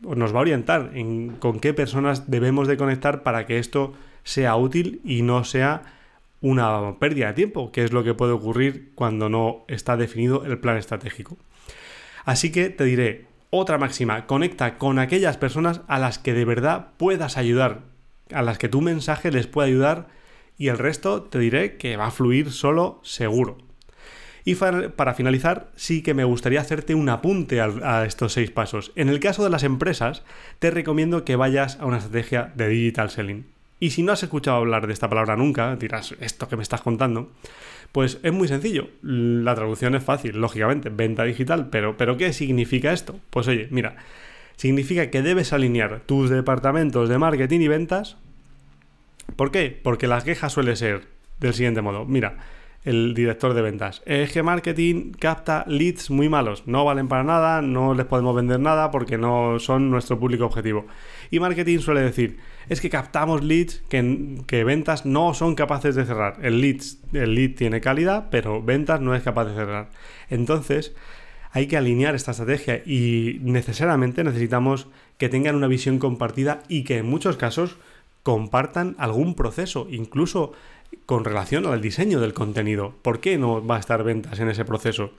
nos 0.00 0.34
va 0.34 0.38
a 0.38 0.42
orientar 0.42 0.90
en 0.94 1.36
con 1.36 1.58
qué 1.60 1.72
personas 1.72 2.30
debemos 2.30 2.68
de 2.68 2.76
conectar 2.76 3.22
para 3.22 3.46
que 3.46 3.58
esto 3.58 3.94
sea 4.24 4.56
útil 4.56 5.00
y 5.04 5.22
no 5.22 5.44
sea 5.44 5.82
una 6.40 6.98
pérdida 6.98 7.28
de 7.28 7.32
tiempo, 7.32 7.72
que 7.72 7.84
es 7.84 7.92
lo 7.92 8.04
que 8.04 8.14
puede 8.14 8.32
ocurrir 8.32 8.92
cuando 8.94 9.28
no 9.28 9.64
está 9.68 9.96
definido 9.96 10.44
el 10.44 10.58
plan 10.58 10.76
estratégico. 10.76 11.38
Así 12.24 12.52
que 12.52 12.68
te 12.68 12.84
diré, 12.84 13.26
otra 13.50 13.78
máxima, 13.78 14.26
conecta 14.26 14.78
con 14.78 14.98
aquellas 14.98 15.36
personas 15.38 15.80
a 15.88 15.98
las 15.98 16.18
que 16.18 16.34
de 16.34 16.44
verdad 16.44 16.88
puedas 16.98 17.36
ayudar, 17.38 17.80
a 18.32 18.42
las 18.42 18.58
que 18.58 18.68
tu 18.68 18.80
mensaje 18.80 19.30
les 19.30 19.46
pueda 19.46 19.68
ayudar 19.68 20.08
y 20.58 20.68
el 20.68 20.78
resto 20.78 21.22
te 21.22 21.38
diré 21.38 21.76
que 21.76 21.96
va 21.96 22.06
a 22.06 22.10
fluir 22.10 22.50
solo 22.52 23.00
seguro. 23.02 23.58
Y 24.44 24.54
para 24.54 25.14
finalizar, 25.14 25.72
sí 25.74 26.02
que 26.02 26.14
me 26.14 26.22
gustaría 26.22 26.60
hacerte 26.60 26.94
un 26.94 27.08
apunte 27.08 27.60
a 27.60 28.04
estos 28.06 28.32
seis 28.32 28.52
pasos. 28.52 28.92
En 28.94 29.08
el 29.08 29.18
caso 29.18 29.42
de 29.42 29.50
las 29.50 29.64
empresas, 29.64 30.22
te 30.60 30.70
recomiendo 30.70 31.24
que 31.24 31.34
vayas 31.34 31.78
a 31.80 31.84
una 31.84 31.98
estrategia 31.98 32.52
de 32.54 32.68
digital 32.68 33.10
selling. 33.10 33.46
Y 33.80 33.90
si 33.90 34.04
no 34.04 34.12
has 34.12 34.22
escuchado 34.22 34.56
hablar 34.56 34.86
de 34.86 34.92
esta 34.92 35.08
palabra 35.08 35.36
nunca, 35.36 35.74
dirás, 35.74 36.14
esto 36.20 36.48
que 36.48 36.56
me 36.56 36.62
estás 36.62 36.80
contando, 36.80 37.32
pues 37.90 38.20
es 38.22 38.32
muy 38.32 38.46
sencillo. 38.46 38.88
La 39.02 39.56
traducción 39.56 39.96
es 39.96 40.04
fácil, 40.04 40.40
lógicamente, 40.40 40.90
venta 40.90 41.24
digital, 41.24 41.68
pero, 41.68 41.96
pero 41.96 42.16
¿qué 42.16 42.32
significa 42.32 42.92
esto? 42.92 43.18
Pues 43.30 43.48
oye, 43.48 43.66
mira, 43.72 43.96
significa 44.56 45.10
que 45.10 45.22
debes 45.22 45.52
alinear 45.52 46.00
tus 46.06 46.30
departamentos 46.30 47.08
de 47.08 47.18
marketing 47.18 47.60
y 47.60 47.68
ventas. 47.68 48.16
¿Por 49.36 49.50
qué? 49.50 49.78
Porque 49.82 50.06
las 50.06 50.24
quejas 50.24 50.52
suele 50.52 50.76
ser 50.76 51.08
del 51.40 51.54
siguiente 51.54 51.82
modo. 51.82 52.04
Mira, 52.04 52.36
el 52.86 53.14
director 53.14 53.52
de 53.52 53.62
ventas. 53.62 54.00
Es 54.06 54.32
que 54.32 54.44
marketing 54.44 55.12
capta 55.18 55.64
leads 55.66 56.08
muy 56.08 56.28
malos, 56.28 56.62
no 56.66 56.84
valen 56.84 57.08
para 57.08 57.24
nada, 57.24 57.60
no 57.60 57.94
les 57.94 58.06
podemos 58.06 58.34
vender 58.34 58.60
nada 58.60 58.92
porque 58.92 59.18
no 59.18 59.58
son 59.58 59.90
nuestro 59.90 60.18
público 60.20 60.46
objetivo. 60.46 60.86
Y 61.30 61.40
marketing 61.40 61.80
suele 61.80 62.00
decir, 62.00 62.38
es 62.68 62.80
que 62.80 62.88
captamos 62.88 63.42
leads 63.42 63.82
que, 63.88 64.38
que 64.46 64.62
ventas 64.62 65.04
no 65.04 65.34
son 65.34 65.56
capaces 65.56 65.96
de 65.96 66.06
cerrar. 66.06 66.38
El, 66.42 66.60
leads, 66.60 67.00
el 67.12 67.34
lead 67.34 67.56
tiene 67.56 67.80
calidad, 67.80 68.28
pero 68.30 68.62
ventas 68.62 69.00
no 69.00 69.16
es 69.16 69.22
capaz 69.24 69.46
de 69.46 69.54
cerrar. 69.54 69.90
Entonces, 70.30 70.94
hay 71.52 71.66
que 71.66 71.76
alinear 71.76 72.14
esta 72.14 72.32
estrategia 72.32 72.82
y 72.84 73.38
necesariamente 73.42 74.24
necesitamos 74.24 74.88
que 75.18 75.28
tengan 75.28 75.54
una 75.54 75.68
visión 75.68 75.98
compartida 75.98 76.62
y 76.68 76.84
que 76.84 76.98
en 76.98 77.06
muchos 77.06 77.36
casos 77.36 77.76
compartan 78.22 78.96
algún 78.98 79.34
proceso, 79.34 79.86
incluso 79.90 80.52
con 81.06 81.24
relación 81.24 81.66
al 81.66 81.80
diseño 81.80 82.20
del 82.20 82.34
contenido. 82.34 82.94
¿Por 83.02 83.20
qué 83.20 83.38
no 83.38 83.64
va 83.64 83.76
a 83.76 83.80
estar 83.80 84.02
ventas 84.02 84.40
en 84.40 84.48
ese 84.48 84.64
proceso? 84.64 85.12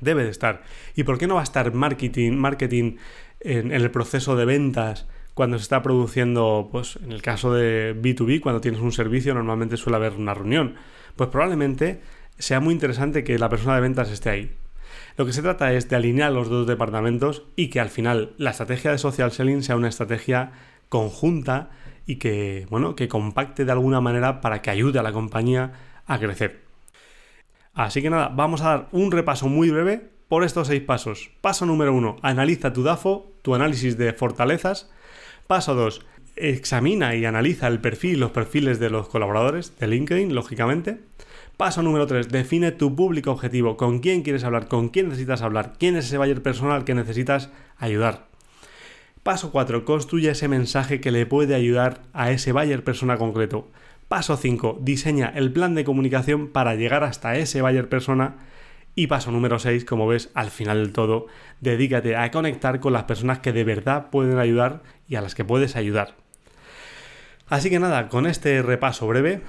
Debe 0.00 0.24
de 0.24 0.30
estar. 0.30 0.64
¿Y 0.94 1.04
por 1.04 1.18
qué 1.18 1.26
no 1.26 1.36
va 1.36 1.40
a 1.40 1.44
estar 1.44 1.72
marketing, 1.72 2.32
marketing 2.32 2.96
en, 3.40 3.72
el 3.72 3.90
proceso 3.90 4.36
de 4.36 4.44
ventas 4.44 5.06
cuando 5.34 5.58
se 5.58 5.62
está 5.62 5.82
produciendo, 5.82 6.68
pues 6.72 6.98
en 7.02 7.12
el 7.12 7.22
caso 7.22 7.52
de 7.52 7.94
B2B, 7.94 8.40
cuando 8.40 8.60
tienes 8.60 8.80
un 8.80 8.92
servicio, 8.92 9.34
normalmente 9.34 9.76
suele 9.76 9.96
haber 9.96 10.14
una 10.14 10.34
reunión? 10.34 10.74
Pues 11.14 11.30
probablemente 11.30 12.00
sea 12.38 12.60
muy 12.60 12.74
interesante 12.74 13.22
que 13.22 13.38
la 13.38 13.48
persona 13.48 13.76
de 13.76 13.82
ventas 13.82 14.10
esté 14.10 14.30
ahí. 14.30 14.50
Lo 15.16 15.24
que 15.24 15.32
se 15.32 15.42
trata 15.42 15.72
es 15.72 15.88
de 15.88 15.96
alinear 15.96 16.30
los 16.30 16.48
dos 16.48 16.66
departamentos 16.66 17.44
y 17.56 17.68
que 17.68 17.80
al 17.80 17.88
final 17.88 18.34
la 18.36 18.50
estrategia 18.50 18.90
de 18.90 18.98
social 18.98 19.32
selling 19.32 19.62
sea 19.62 19.76
una 19.76 19.88
estrategia 19.88 20.52
conjunta 20.88 21.70
y 22.06 22.16
que, 22.16 22.66
bueno, 22.70 22.94
que 22.94 23.08
compacte 23.08 23.64
de 23.64 23.72
alguna 23.72 24.00
manera 24.00 24.40
para 24.40 24.60
que 24.60 24.70
ayude 24.70 24.98
a 24.98 25.02
la 25.02 25.12
compañía 25.12 25.72
a 26.06 26.18
crecer. 26.18 26.64
Así 27.72 28.02
que 28.02 28.10
nada, 28.10 28.28
vamos 28.28 28.60
a 28.62 28.68
dar 28.68 28.88
un 28.92 29.10
repaso 29.10 29.48
muy 29.48 29.70
breve 29.70 30.10
por 30.28 30.44
estos 30.44 30.68
seis 30.68 30.82
pasos. 30.82 31.30
Paso 31.40 31.66
número 31.66 31.94
uno, 31.94 32.16
analiza 32.22 32.72
tu 32.72 32.82
DAFO, 32.82 33.32
tu 33.42 33.54
análisis 33.54 33.96
de 33.96 34.12
fortalezas. 34.12 34.90
Paso 35.46 35.74
dos, 35.74 36.04
examina 36.36 37.14
y 37.14 37.24
analiza 37.24 37.68
el 37.68 37.80
perfil, 37.80 38.20
los 38.20 38.32
perfiles 38.32 38.78
de 38.80 38.90
los 38.90 39.08
colaboradores 39.08 39.78
de 39.78 39.86
LinkedIn, 39.86 40.34
lógicamente. 40.34 41.00
Paso 41.56 41.82
número 41.82 42.06
3. 42.06 42.28
Define 42.28 42.70
tu 42.70 42.94
público 42.94 43.30
objetivo. 43.30 43.78
¿Con 43.78 44.00
quién 44.00 44.20
quieres 44.20 44.44
hablar? 44.44 44.68
¿Con 44.68 44.90
quién 44.90 45.08
necesitas 45.08 45.40
hablar? 45.40 45.72
¿Quién 45.78 45.96
es 45.96 46.04
ese 46.04 46.18
buyer 46.18 46.42
personal 46.42 46.84
que 46.84 46.94
necesitas 46.94 47.48
ayudar? 47.78 48.26
Paso 49.22 49.50
4. 49.52 49.86
Construye 49.86 50.30
ese 50.30 50.48
mensaje 50.48 51.00
que 51.00 51.10
le 51.10 51.24
puede 51.24 51.54
ayudar 51.54 52.02
a 52.12 52.30
ese 52.30 52.52
buyer 52.52 52.84
persona 52.84 53.16
concreto. 53.16 53.70
Paso 54.06 54.36
5. 54.36 54.80
Diseña 54.82 55.32
el 55.34 55.50
plan 55.50 55.74
de 55.74 55.84
comunicación 55.84 56.48
para 56.48 56.74
llegar 56.74 57.02
hasta 57.04 57.36
ese 57.36 57.62
buyer 57.62 57.88
persona. 57.88 58.36
Y 58.94 59.06
paso 59.06 59.32
número 59.32 59.58
6, 59.58 59.86
como 59.86 60.06
ves, 60.06 60.30
al 60.34 60.50
final 60.50 60.82
del 60.82 60.92
todo, 60.92 61.26
dedícate 61.62 62.16
a 62.16 62.30
conectar 62.30 62.80
con 62.80 62.92
las 62.92 63.04
personas 63.04 63.38
que 63.38 63.54
de 63.54 63.64
verdad 63.64 64.10
pueden 64.10 64.38
ayudar 64.38 64.82
y 65.08 65.16
a 65.16 65.22
las 65.22 65.34
que 65.34 65.44
puedes 65.44 65.74
ayudar. 65.74 66.16
Así 67.48 67.70
que 67.70 67.78
nada, 67.78 68.08
con 68.08 68.26
este 68.26 68.60
repaso 68.60 69.06
breve, 69.06 69.42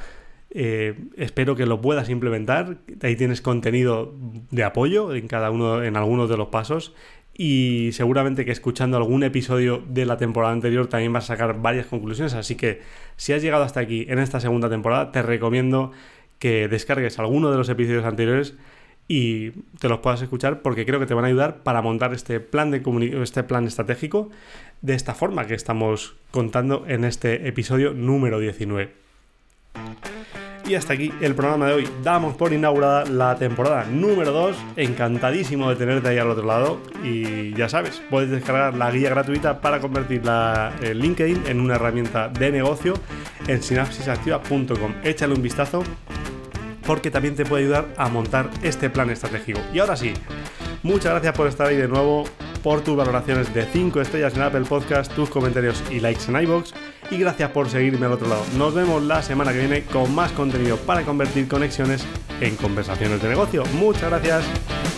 eh, 0.60 0.96
espero 1.18 1.56
que 1.56 1.68
lo 1.68 1.82
puedas 1.82 2.10
implementar. 2.10 2.80
Ahí 3.04 3.16
tienes 3.16 3.42
contenido 3.42 4.16
de 4.50 4.64
apoyo 4.64 5.14
en 5.14 5.28
cada 5.28 5.52
uno, 5.52 5.84
en 5.84 5.96
algunos 5.96 6.30
de 6.30 6.38
los 6.38 6.48
pasos. 6.48 6.96
Y 7.36 7.92
seguramente 7.94 8.44
que 8.44 8.52
escuchando 8.52 8.98
algún 8.98 9.22
episodio 9.22 9.84
de 9.88 10.08
la 10.08 10.18
temporada 10.18 10.54
anterior 10.54 10.88
también 10.88 11.14
vas 11.14 11.26
a 11.26 11.36
sacar 11.36 11.62
varias 11.62 11.86
conclusiones. 11.86 12.34
Así 12.34 12.56
que 12.56 12.82
si 13.18 13.34
has 13.34 13.44
llegado 13.44 13.64
hasta 13.64 13.82
aquí 13.82 14.08
en 14.10 14.18
esta 14.18 14.40
segunda 14.40 14.68
temporada, 14.68 15.12
te 15.12 15.22
recomiendo 15.22 15.92
que 16.40 16.68
descargues 16.68 17.20
alguno 17.20 17.52
de 17.52 17.58
los 17.58 17.70
episodios 17.70 18.06
anteriores 18.06 18.56
y 19.08 19.52
te 19.80 19.90
los 19.90 20.00
puedas 20.00 20.24
escuchar 20.24 20.64
porque 20.64 20.88
creo 20.88 21.00
que 21.00 21.06
te 21.06 21.14
van 21.14 21.26
a 21.26 21.28
ayudar 21.28 21.62
para 21.62 21.84
montar 21.84 22.16
este 22.16 22.40
plan 22.40 22.72
de 22.72 22.82
este 23.22 23.44
plan 23.44 23.68
estratégico 23.68 24.32
de 24.82 24.96
esta 24.96 25.14
forma 25.14 25.46
que 25.46 25.54
estamos 25.54 26.16
contando 26.32 26.84
en 26.88 27.04
este 27.06 27.48
episodio 27.48 27.94
número 27.94 28.40
19. 28.40 29.07
Y 30.68 30.76
hasta 30.76 30.94
aquí 30.94 31.14
el 31.22 31.34
programa 31.34 31.68
de 31.68 31.74
hoy. 31.74 31.90
Damos 32.04 32.36
por 32.36 32.52
inaugurada 32.52 33.06
la 33.06 33.38
temporada 33.38 33.86
número 33.86 34.34
2. 34.34 34.58
Encantadísimo 34.76 35.70
de 35.70 35.78
tenerte 35.78 36.10
ahí 36.10 36.18
al 36.18 36.30
otro 36.30 36.46
lado. 36.46 36.82
Y 37.06 37.54
ya 37.54 37.70
sabes, 37.70 38.02
puedes 38.10 38.30
descargar 38.30 38.74
la 38.74 38.92
guía 38.92 39.10
gratuita 39.10 39.62
para 39.62 39.80
convertir 39.80 40.26
la, 40.26 40.74
el 40.82 41.00
LinkedIn 41.00 41.44
en 41.48 41.62
una 41.62 41.76
herramienta 41.76 42.28
de 42.28 42.52
negocio 42.52 42.96
en 43.48 43.64
sinapsisactiva.com. 43.64 44.94
Échale 45.04 45.34
un 45.34 45.42
vistazo 45.42 45.84
porque 46.86 47.12
también 47.12 47.36
te 47.36 47.46
puede 47.46 47.64
ayudar 47.64 47.88
a 47.96 48.10
montar 48.10 48.50
este 48.62 48.90
plan 48.90 49.10
estratégico. 49.10 49.62
Y 49.74 49.80
ahora 49.80 49.96
sí, 49.96 50.14
muchas 50.84 51.14
gracias 51.14 51.34
por 51.34 51.48
estar 51.48 51.68
ahí 51.68 51.78
de 51.78 51.88
nuevo, 51.88 52.26
por 52.68 52.82
tus 52.82 52.98
valoraciones 52.98 53.54
de 53.54 53.66
5 53.66 54.02
estrellas 54.02 54.36
en 54.36 54.42
Apple 54.42 54.66
Podcast, 54.68 55.10
tus 55.14 55.30
comentarios 55.30 55.82
y 55.90 56.02
likes 56.02 56.26
en 56.28 56.42
iBox 56.42 56.74
y 57.10 57.18
gracias 57.18 57.50
por 57.52 57.70
seguirme 57.70 58.08
al 58.08 58.12
otro 58.12 58.28
lado. 58.28 58.44
Nos 58.58 58.74
vemos 58.74 59.02
la 59.04 59.22
semana 59.22 59.54
que 59.54 59.60
viene 59.60 59.84
con 59.86 60.14
más 60.14 60.34
contenido 60.34 60.76
para 60.76 61.04
convertir 61.04 61.48
conexiones 61.48 62.06
en 62.42 62.58
conversaciones 62.58 63.22
de 63.22 63.30
negocio. 63.30 63.64
Muchas 63.76 64.10
gracias. 64.10 64.97